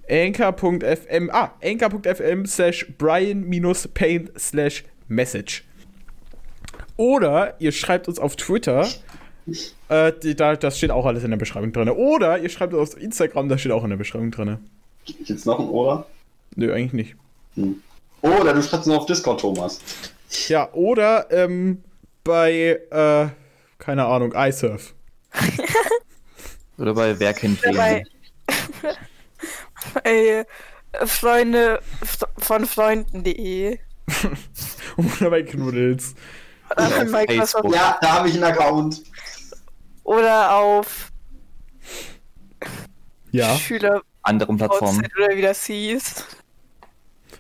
anchor.fm, 0.09 1.31
ah, 1.31 1.53
anchor.fm 1.63 2.47
slash 2.47 2.87
brian-paint 2.99 4.31
slash 4.39 4.85
message. 5.09 5.65
Oder 6.97 7.55
ihr 7.59 7.73
schreibt 7.73 8.09
uns 8.09 8.19
auf 8.19 8.37
Twitter, 8.37 8.89
äh, 9.89 10.13
die, 10.23 10.35
da, 10.35 10.57
das 10.57 10.79
steht 10.79 10.91
auch 10.91 11.07
alles 11.07 11.25
in 11.25 11.31
der 11.31 11.37
Beschreibung 11.37 11.73
drin. 11.73 11.89
Oder 11.91 12.39
ihr 12.39 12.49
schreibt 12.49 12.75
uns 12.75 12.95
auf 12.95 13.01
Instagram, 13.01 13.49
das 13.49 13.61
steht 13.61 13.73
auch 13.73 13.85
in 13.85 13.91
der 13.91 13.97
Beschreibung 13.97 14.31
drin. 14.31 14.59
Gibt's 15.05 15.45
noch 15.45 15.59
ein 15.59 15.69
Oder? 15.69 16.07
Nö, 16.57 16.73
eigentlich 16.73 16.93
nicht. 17.57 17.77
Oder 18.23 18.55
du 18.55 18.63
schreibst 18.63 18.87
nur 18.87 18.99
auf 18.99 19.07
Discord, 19.07 19.41
Thomas. 19.41 19.81
Ja, 20.49 20.73
oder 20.73 21.31
ähm, 21.31 21.83
bei, 22.25 22.81
äh, 22.91 23.29
keine 23.79 24.07
Ahnung, 24.07 24.33
iSurf. 24.35 24.95
Oder 26.79 26.95
bei 26.95 27.19
Wer 27.21 27.35
kennt 27.35 27.63
wen? 27.63 28.05
äh, 30.05 30.45
Freunde 31.07 31.81
von 32.39 32.67
Freunden.de. 32.67 33.79
Oder 34.97 35.31
bei 35.31 35.43
Knuddels. 35.43 36.15
Oder 36.71 36.87
auf 36.87 37.05
Microsoft. 37.05 37.75
Ja, 37.75 37.99
da 38.01 38.13
habe 38.15 38.29
ich 38.29 38.35
einen 38.35 38.45
Account. 38.45 39.03
Oder 40.03 40.53
auf 40.55 41.13
Ja, 43.31 43.55
Schüler 43.57 44.03
Anderen 44.23 44.57
Plattformen. 44.57 45.07
oder 45.19 45.37
wie 45.37 45.43
das 45.43 45.65
hieß. 45.67 46.25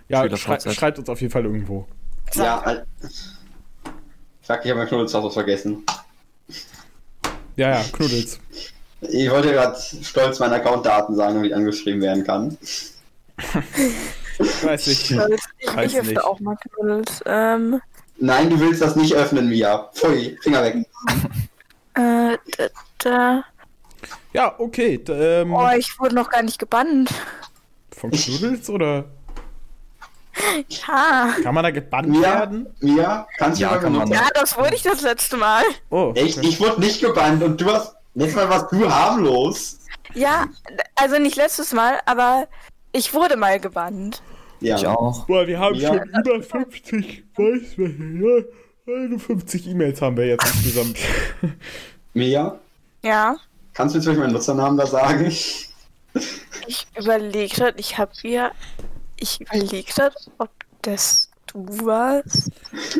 ja 0.09 0.37
schrei 0.37 0.59
schreibt 0.61 0.99
uns 0.99 1.09
auf 1.09 1.20
jeden 1.20 1.33
Fall 1.33 1.44
irgendwo. 1.44 1.87
Ja, 2.35 2.61
Al- 2.61 2.87
Fuck, 4.46 4.61
ich 4.64 4.70
habe 4.70 4.80
mein 4.80 4.88
Knuddelswasser 4.88 5.30
vergessen. 5.30 5.85
Ja, 7.57 7.70
ja, 7.78 7.85
Knuddels. 7.92 8.38
Ich 9.00 9.30
wollte 9.30 9.52
gerade 9.52 9.76
stolz 10.02 10.38
meine 10.38 10.57
Accountdaten 10.57 11.14
sagen, 11.14 11.35
damit 11.35 11.50
ich 11.50 11.57
angeschrieben 11.57 12.00
werden 12.02 12.24
kann. 12.24 12.57
Ich 14.37 14.64
weiß 14.64 14.88
nicht. 14.88 15.11
Ich, 15.12 15.76
Weiß 15.76 15.92
ich 15.92 15.98
öffne 15.98 16.09
nicht. 16.14 16.24
auch 16.24 16.40
mal 16.40 16.57
Knuddels. 16.57 17.22
Ähm, 17.24 17.80
Nein, 18.18 18.50
du 18.50 18.59
willst 18.59 18.83
das 18.83 18.96
nicht 18.96 19.14
öffnen, 19.14 19.48
Mia. 19.48 19.90
Pfui, 19.94 20.37
Finger 20.42 20.61
weg. 20.64 20.74
äh, 21.94 22.37
da, 22.59 22.68
da. 22.98 23.44
Ja, 24.33 24.54
okay. 24.59 24.98
d- 24.98 25.12
Ähm, 25.12 25.54
Oh, 25.54 25.68
ich 25.78 26.00
wurde 26.00 26.16
noch 26.16 26.28
gar 26.30 26.42
nicht 26.42 26.59
gebannt. 26.59 27.11
von 27.96 28.11
Knuddels 28.11 28.68
oder 28.70 29.04
Ja. 30.68 31.35
kann 31.42 31.54
man 31.54 31.64
da 31.64 31.70
gebannt 31.70 32.09
Mia, 32.09 32.22
werden? 32.22 32.66
Mia, 32.80 33.26
kannst 33.38 33.59
du 33.61 33.64
Ja, 33.64 33.76
kann 33.78 33.92
man. 33.92 34.09
Ja, 34.09 34.28
das 34.35 34.57
wurde 34.57 34.74
ich 34.74 34.83
das 34.83 35.00
letzte 35.02 35.37
Mal. 35.37 35.62
Oh, 35.90 36.12
Echt? 36.14 36.38
Ich 36.44 36.61
wurde 36.61 36.80
nicht 36.80 37.00
gebannt 37.00 37.42
und 37.42 37.61
du 37.61 37.66
hast. 37.72 37.94
Letztes 38.14 38.37
Mal 38.37 38.48
warst 38.48 38.70
du 38.72 38.88
harmlos. 38.90 39.80
Ja, 40.14 40.46
also 40.94 41.18
nicht 41.18 41.37
letztes 41.37 41.72
Mal, 41.72 41.98
aber 42.07 42.46
ich 42.92 43.12
wurde 43.12 43.37
mal 43.37 43.59
gebannt. 43.59 44.22
Ja. 44.61 44.76
Ich 44.76 44.87
auch. 44.87 45.26
Boah, 45.26 45.46
wir 45.46 45.59
haben 45.59 45.74
Ja. 45.74 45.88
schon 45.88 46.09
über 46.09 46.42
50 46.42 47.24
Voicemail. 47.35 48.46
Ja, 48.87 48.94
51 48.94 49.66
E-Mails 49.66 50.00
haben 50.00 50.16
wir 50.16 50.26
jetzt 50.26 50.44
insgesamt. 50.46 50.96
Mia, 52.12 52.59
Ja. 53.02 53.37
kannst 53.72 53.94
du 53.94 53.98
mir 53.98 54.04
jetzt 54.07 54.18
meinen 54.18 54.33
Nutzernamen 54.33 54.76
da 54.78 54.87
sagen? 54.87 55.26
Ich 55.26 56.87
überlegt 56.96 57.61
hat, 57.61 57.74
ich 57.80 57.98
habe 57.98 58.12
hier. 58.22 58.52
Ich 59.18 59.40
überlegt 59.40 59.98
hat, 59.98 60.14
ob 60.38 60.50
das 60.83 61.31
du 61.46 61.66
warst. 61.87 62.50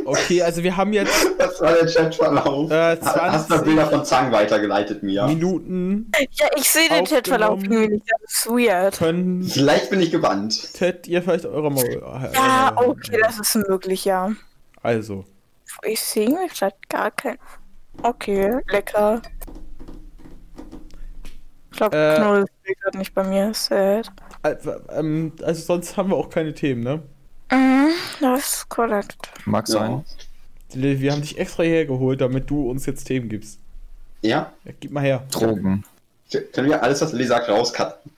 Okay, 0.05 0.43
also 0.43 0.63
wir 0.63 0.77
haben 0.77 0.93
jetzt 0.93 1.27
Das 1.39 1.61
war 1.61 1.73
der 1.73 1.87
Chatverlauf. 1.87 2.71
äh, 2.71 2.97
Hast 3.01 3.51
du 3.51 3.55
20 3.55 3.65
Bilder 3.65 3.87
von 3.87 4.05
Zang 4.05 4.33
weitergeleitet, 4.33 5.03
Mia? 5.03 5.27
Minuten. 5.27 6.11
Ja, 6.33 6.47
ich 6.57 6.71
sehe 6.71 6.89
den 6.89 7.05
Chatverlauf 7.05 7.61
nicht. 7.61 8.03
Das 8.09 8.33
ist 8.33 8.47
weird. 8.47 8.97
Vielleicht 8.97 9.91
bin 9.91 10.01
ich 10.01 10.11
gebannt. 10.11 10.69
ihr 11.07 11.23
vielleicht 11.23 11.47
eure 11.47 11.71
Maul. 11.71 12.03
Ja, 12.33 12.71
äh, 12.71 12.87
okay, 12.87 13.19
das 13.23 13.39
ist 13.41 13.57
möglich, 13.57 14.05
ja. 14.05 14.33
Also. 14.83 15.25
Ich 15.83 16.01
sehe 16.01 16.29
mir 16.29 16.47
gerade 16.49 16.77
gar 16.89 17.11
kein. 17.11 17.39
Okay, 18.03 18.59
lecker. 18.69 19.23
Ich 21.75 21.79
glaube, 21.79 21.97
Äh. 21.97 22.17
Knuddels 22.21 22.51
steht 22.63 22.81
gerade 22.81 22.99
nicht 22.99 23.15
bei 23.15 23.25
mir. 23.25 23.53
Sad. 23.53 24.13
äh, 24.45 24.55
ähm, 24.97 25.33
also 25.43 25.61
sonst 25.61 25.97
haben 25.97 26.11
wir 26.11 26.17
auch 26.17 26.31
keine 26.31 26.55
Themen, 26.55 26.85
ne? 26.85 27.03
Mhm, 27.51 27.89
das 28.21 28.59
ist 28.59 28.69
korrekt. 28.69 29.17
Mag 29.45 29.67
sein. 29.67 30.05
Wir 30.73 31.11
haben 31.11 31.21
dich 31.23 31.37
extra 31.37 31.65
hierher 31.65 31.85
geholt, 31.87 32.21
damit 32.21 32.49
du 32.49 32.71
uns 32.71 32.87
jetzt 32.87 33.05
Themen 33.05 33.29
gibst. 33.29 33.59
Ja? 34.23 34.53
Ja, 34.65 34.73
gib 34.79 34.93
mal 34.93 35.01
her. 35.03 35.25
Drogen. 35.33 35.85
Können 36.53 36.69
wir 36.69 36.81
alles, 36.81 37.01
was 37.01 37.13
Lilly 37.13 37.27
sagt, 37.27 37.49
rauscutten? 37.49 38.13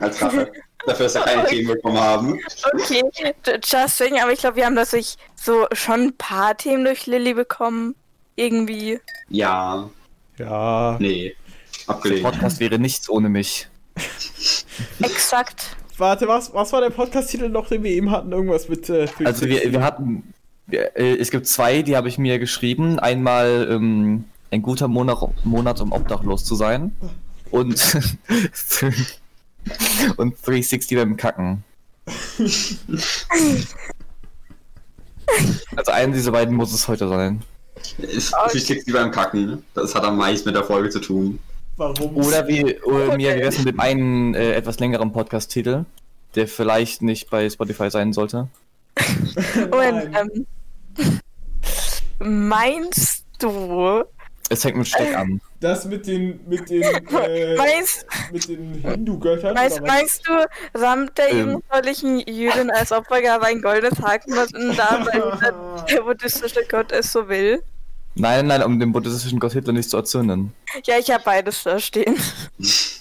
Als 0.00 0.20
Rache. 0.20 0.50
Dafür, 0.86 1.04
dass 1.04 1.14
wir 1.14 1.22
keine 1.22 1.44
Themen 1.46 1.68
bekommen 1.68 1.98
haben. 2.00 2.40
Okay, 2.74 3.02
j- 3.14 3.34
just 3.64 3.96
saying, 3.98 4.20
aber 4.20 4.32
ich 4.32 4.40
glaube, 4.40 4.56
wir 4.56 4.66
haben 4.66 4.76
das 4.76 4.90
sich 4.90 5.16
so 5.36 5.66
schon 5.72 6.00
ein 6.08 6.16
paar 6.16 6.56
Themen 6.56 6.84
durch 6.84 7.06
Lilly 7.06 7.34
bekommen. 7.34 7.94
Irgendwie. 8.34 8.98
Ja, 9.28 9.88
Ja. 10.38 10.96
nee. 11.00 11.34
Der 11.86 11.94
Abgelehnt. 11.94 12.22
Podcast 12.22 12.60
wäre 12.60 12.78
nichts 12.78 13.08
ohne 13.08 13.28
mich. 13.28 13.68
Exakt. 15.00 15.76
Warte, 15.98 16.28
was, 16.28 16.52
was 16.52 16.72
war 16.72 16.80
der 16.80 16.90
Podcast-Titel 16.90 17.48
noch, 17.48 17.68
den 17.68 17.82
wir 17.82 17.90
eben 17.90 18.10
hatten? 18.10 18.32
Irgendwas 18.32 18.68
mit. 18.68 18.90
Äh, 18.90 19.08
Also 19.24 19.46
wir, 19.46 19.72
wir 19.72 19.82
hatten, 19.82 20.34
wir, 20.66 20.96
äh, 20.96 21.16
es 21.16 21.30
gibt 21.30 21.46
zwei, 21.46 21.82
die 21.82 21.96
habe 21.96 22.08
ich 22.08 22.18
mir 22.18 22.38
geschrieben. 22.38 22.98
Einmal 22.98 23.68
ähm, 23.70 24.24
ein 24.50 24.62
guter 24.62 24.88
Monat, 24.88 25.18
Monat, 25.44 25.80
um 25.80 25.92
obdachlos 25.92 26.44
zu 26.44 26.54
sein. 26.54 26.94
Und, 27.50 27.80
und 30.16 30.34
360 30.44 30.98
beim 30.98 31.16
Kacken. 31.16 31.64
Also 35.76 35.92
einen 35.92 36.12
dieser 36.12 36.32
beiden 36.32 36.54
muss 36.54 36.74
es 36.74 36.88
heute 36.88 37.08
sein. 37.08 37.42
Ist 37.98 38.34
wichtig 38.52 38.86
wie 38.86 38.92
beim 38.92 39.10
Kacken. 39.10 39.62
Das 39.74 39.94
hat 39.94 40.04
am 40.04 40.16
meisten 40.18 40.48
mit 40.48 40.56
der 40.56 40.64
Folge 40.64 40.90
zu 40.90 41.00
tun. 41.00 41.38
Warum? 41.76 42.16
Oder 42.16 42.48
wie, 42.48 42.80
oder 42.80 43.16
mir 43.16 43.36
wäre 43.36 43.48
es 43.48 43.58
mit 43.58 43.68
dem 43.68 43.80
einen 43.80 44.34
äh, 44.34 44.54
etwas 44.54 44.78
längeren 44.80 45.12
Podcast-Titel, 45.12 45.84
der 46.34 46.48
vielleicht 46.48 47.02
nicht 47.02 47.28
bei 47.28 47.48
Spotify 47.50 47.90
sein 47.90 48.12
sollte. 48.14 48.48
Und 49.56 50.16
ähm, 50.16 50.46
meinst 52.18 53.26
du, 53.38 54.04
Es 54.48 54.62
fängt 54.62 54.78
mit 54.78 54.88
Steck 54.88 55.14
an. 55.16 55.40
Das 55.60 55.84
mit 55.84 56.06
den. 56.06 56.40
mit 56.48 56.70
den. 56.70 56.82
Äh, 56.82 57.56
meinst, 57.56 58.06
mit 58.32 58.48
den 58.48 58.74
Hindu-Göttern? 58.82 59.54
meinst, 59.54 59.80
meinst 59.82 60.26
du, 60.26 60.46
samt 60.72 61.18
der 61.18 61.30
Ähm. 61.32 61.50
jugendlichen 61.50 62.20
Jüdin 62.20 62.70
als 62.70 62.92
Opfergabe 62.92 63.46
ein 63.46 63.60
goldenes 63.60 64.00
Hakenband 64.00 64.52
da, 64.78 65.04
weil 65.04 65.84
der 65.90 66.00
buddhistische 66.00 66.64
Gott 66.70 66.92
es 66.92 67.12
so 67.12 67.28
will? 67.28 67.62
Nein, 68.18 68.46
nein, 68.46 68.62
um 68.62 68.80
den 68.80 68.92
buddhistischen 68.92 69.38
Gott 69.38 69.52
Hitler 69.52 69.74
nicht 69.74 69.90
zu 69.90 69.96
erzürnen. 69.98 70.52
Ja, 70.84 70.98
ich 70.98 71.10
habe 71.10 71.22
beides 71.24 71.62
da 71.64 71.78
stehen. 71.78 72.16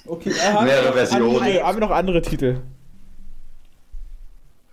Okay, 0.05 0.29
äh, 0.31 0.53
haben, 0.53 0.65
Mehrere 0.65 0.87
wir 0.87 0.93
Versionen. 1.07 1.37
andere, 1.37 1.63
haben 1.63 1.75
wir 1.77 1.87
noch 1.87 1.95
andere 1.95 2.21
Titel? 2.21 2.61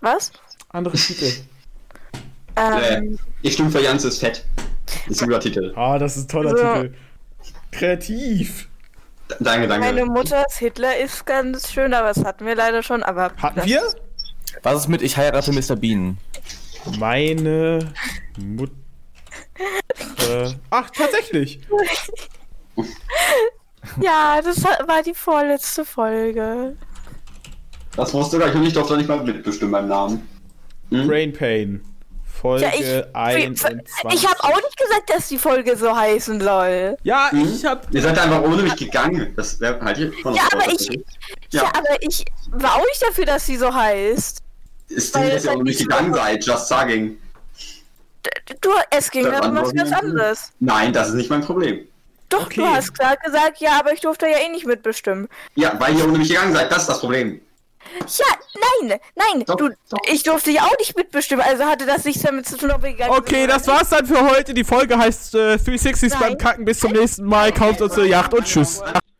Was? 0.00 0.32
Andere 0.70 0.96
Titel. 0.96 1.32
Ähm, 2.56 3.18
Ich 3.42 3.54
stimme 3.54 3.70
für 3.70 3.80
Jans 3.82 4.04
ist 4.04 4.18
fett. 4.18 4.44
Ist 5.08 5.22
ein 5.22 5.28
guter 5.28 5.40
Titel. 5.40 5.72
Ah, 5.76 5.98
das 5.98 6.16
ist 6.16 6.24
ein 6.24 6.28
toller 6.28 6.50
So. 6.50 6.56
Titel. 6.56 6.94
Kreativ. 7.70 8.68
D- 9.30 9.34
Danke, 9.40 9.68
meine 9.68 10.00
danke. 10.00 10.06
Mutters 10.06 10.56
Hitler 10.58 10.98
ist 10.98 11.24
ganz 11.24 11.72
schön, 11.72 11.94
aber 11.94 12.08
das 12.12 12.24
hatten 12.24 12.44
wir 12.44 12.54
leider 12.56 12.82
schon. 12.82 13.02
Aber 13.02 13.32
Hatten 13.40 13.56
das- 13.56 13.66
wir? 13.66 13.80
Was 14.62 14.80
ist 14.80 14.88
mit 14.88 15.00
Ich 15.02 15.16
heirate 15.16 15.52
Mr. 15.52 15.76
Bean? 15.76 16.18
Meine 16.98 17.92
Mutter. 18.36 18.72
Ach, 20.70 20.90
tatsächlich. 20.90 21.60
Ja, 24.00 24.40
das 24.42 24.62
war 24.62 25.02
die 25.04 25.12
vorletzte 25.14 25.84
Folge. 25.84 26.76
Das 27.96 28.14
wusste 28.14 28.36
ich 28.38 28.44
noch 28.46 28.54
nicht, 28.54 28.68
ich 28.68 28.74
durfte 28.74 28.96
nicht 28.96 29.08
mal 29.08 29.22
mitbestimmen 29.22 29.72
beim 29.72 29.88
Namen. 29.88 30.28
Hm? 30.90 31.06
Brain 31.08 31.32
Pain. 31.32 31.84
Folge 32.24 32.64
Ja, 32.64 32.70
ich- 32.74 33.16
21. 33.16 33.82
Ich 34.12 34.26
habe 34.26 34.42
auch 34.44 34.56
nicht 34.56 34.76
gesagt, 34.76 35.10
dass 35.10 35.28
die 35.28 35.36
Folge 35.38 35.76
so 35.76 35.94
heißen 35.94 36.40
soll. 36.40 36.96
Ja, 37.02 37.28
Mhm. 37.32 37.52
ich 37.54 37.64
hab. 37.64 37.92
Ihr 37.92 38.02
seid 38.02 38.18
einfach 38.18 38.42
ohne 38.42 38.62
mich 38.62 38.76
gegangen. 38.76 39.32
Das 39.36 39.60
wäre 39.60 39.80
halt 39.80 39.96
hier 39.96 40.12
von 40.22 40.34
Ja, 40.34 40.44
uns 40.44 40.52
aber 40.54 40.72
ich- 40.72 40.88
Ja. 41.50 41.62
Ja, 41.64 41.68
aber 41.76 41.96
ich 42.00 42.24
war 42.52 42.76
auch 42.76 42.84
nicht 42.86 43.02
dafür, 43.02 43.26
dass 43.26 43.44
sie 43.46 43.56
so 43.56 43.72
heißt. 43.74 44.38
Ist 44.88 44.96
es 45.06 45.12
dass 45.12 45.44
ihr 45.44 45.50
ohne 45.52 45.64
mich 45.64 45.78
nicht 45.78 45.88
gegangen 45.88 46.14
seid, 46.14 46.44
just 46.46 46.68
saying. 46.68 47.18
Du, 48.60 48.70
es 48.90 49.10
ging 49.10 49.24
Das 49.24 49.40
dann 49.40 49.56
um 49.56 49.62
was 49.62 49.74
ganz 49.74 49.92
anderes. 49.92 50.52
Nein, 50.60 50.92
das 50.92 51.08
ist 51.08 51.14
nicht 51.14 51.30
mein 51.30 51.40
Problem. 51.42 51.86
Doch, 52.28 52.46
Okay. 52.46 52.60
du 52.60 52.66
hast 52.66 52.94
klar 52.96 53.16
gesagt, 53.16 53.58
ja, 53.58 53.78
aber 53.78 53.92
ich 53.92 54.00
durfte 54.00 54.26
ja 54.26 54.38
eh 54.38 54.48
nicht 54.48 54.64
mitbestimmen. 54.66 55.28
Ja, 55.54 55.74
weil 55.78 55.96
ihr 55.96 56.04
ohne 56.04 56.18
mich 56.18 56.28
gegangen 56.28 56.52
seid, 56.54 56.70
das 56.72 56.82
ist 56.82 56.88
das 56.88 57.00
Problem. 57.00 57.40
Ja, 58.06 58.24
nein, 58.88 59.00
nein, 59.16 59.44
Doch, 59.44 59.56
du, 59.56 59.68
doch. 59.90 59.98
ich 60.08 60.22
durfte 60.22 60.50
ja 60.52 60.62
auch 60.62 60.78
nicht 60.78 60.96
mitbestimmen, 60.96 61.44
also 61.44 61.64
hatte 61.64 61.84
das 61.84 62.04
nichts 62.04 62.22
damit 62.22 62.46
zu 62.46 62.56
tun, 62.56 62.70
ob 62.70 62.82
wir 62.84 62.92
gegangen 62.92 63.10
Okay, 63.12 63.40
sind 63.40 63.50
das 63.50 63.66
war's 63.66 63.88
dann 63.90 64.06
für 64.06 64.24
heute. 64.30 64.54
Die 64.54 64.62
Folge 64.64 64.96
heißt 64.96 65.34
äh, 65.34 65.54
360s 65.56 66.10
Nein. 66.10 66.18
beim 66.20 66.38
Kacken. 66.38 66.64
Bis 66.64 66.78
zum 66.78 66.92
nächsten 66.92 67.24
Mal. 67.24 67.52
Kauft 67.52 67.82
uns 67.82 67.94
eine 67.98 68.06
Yacht 68.06 68.32
und 68.32 68.44
tschüss. 68.44 68.80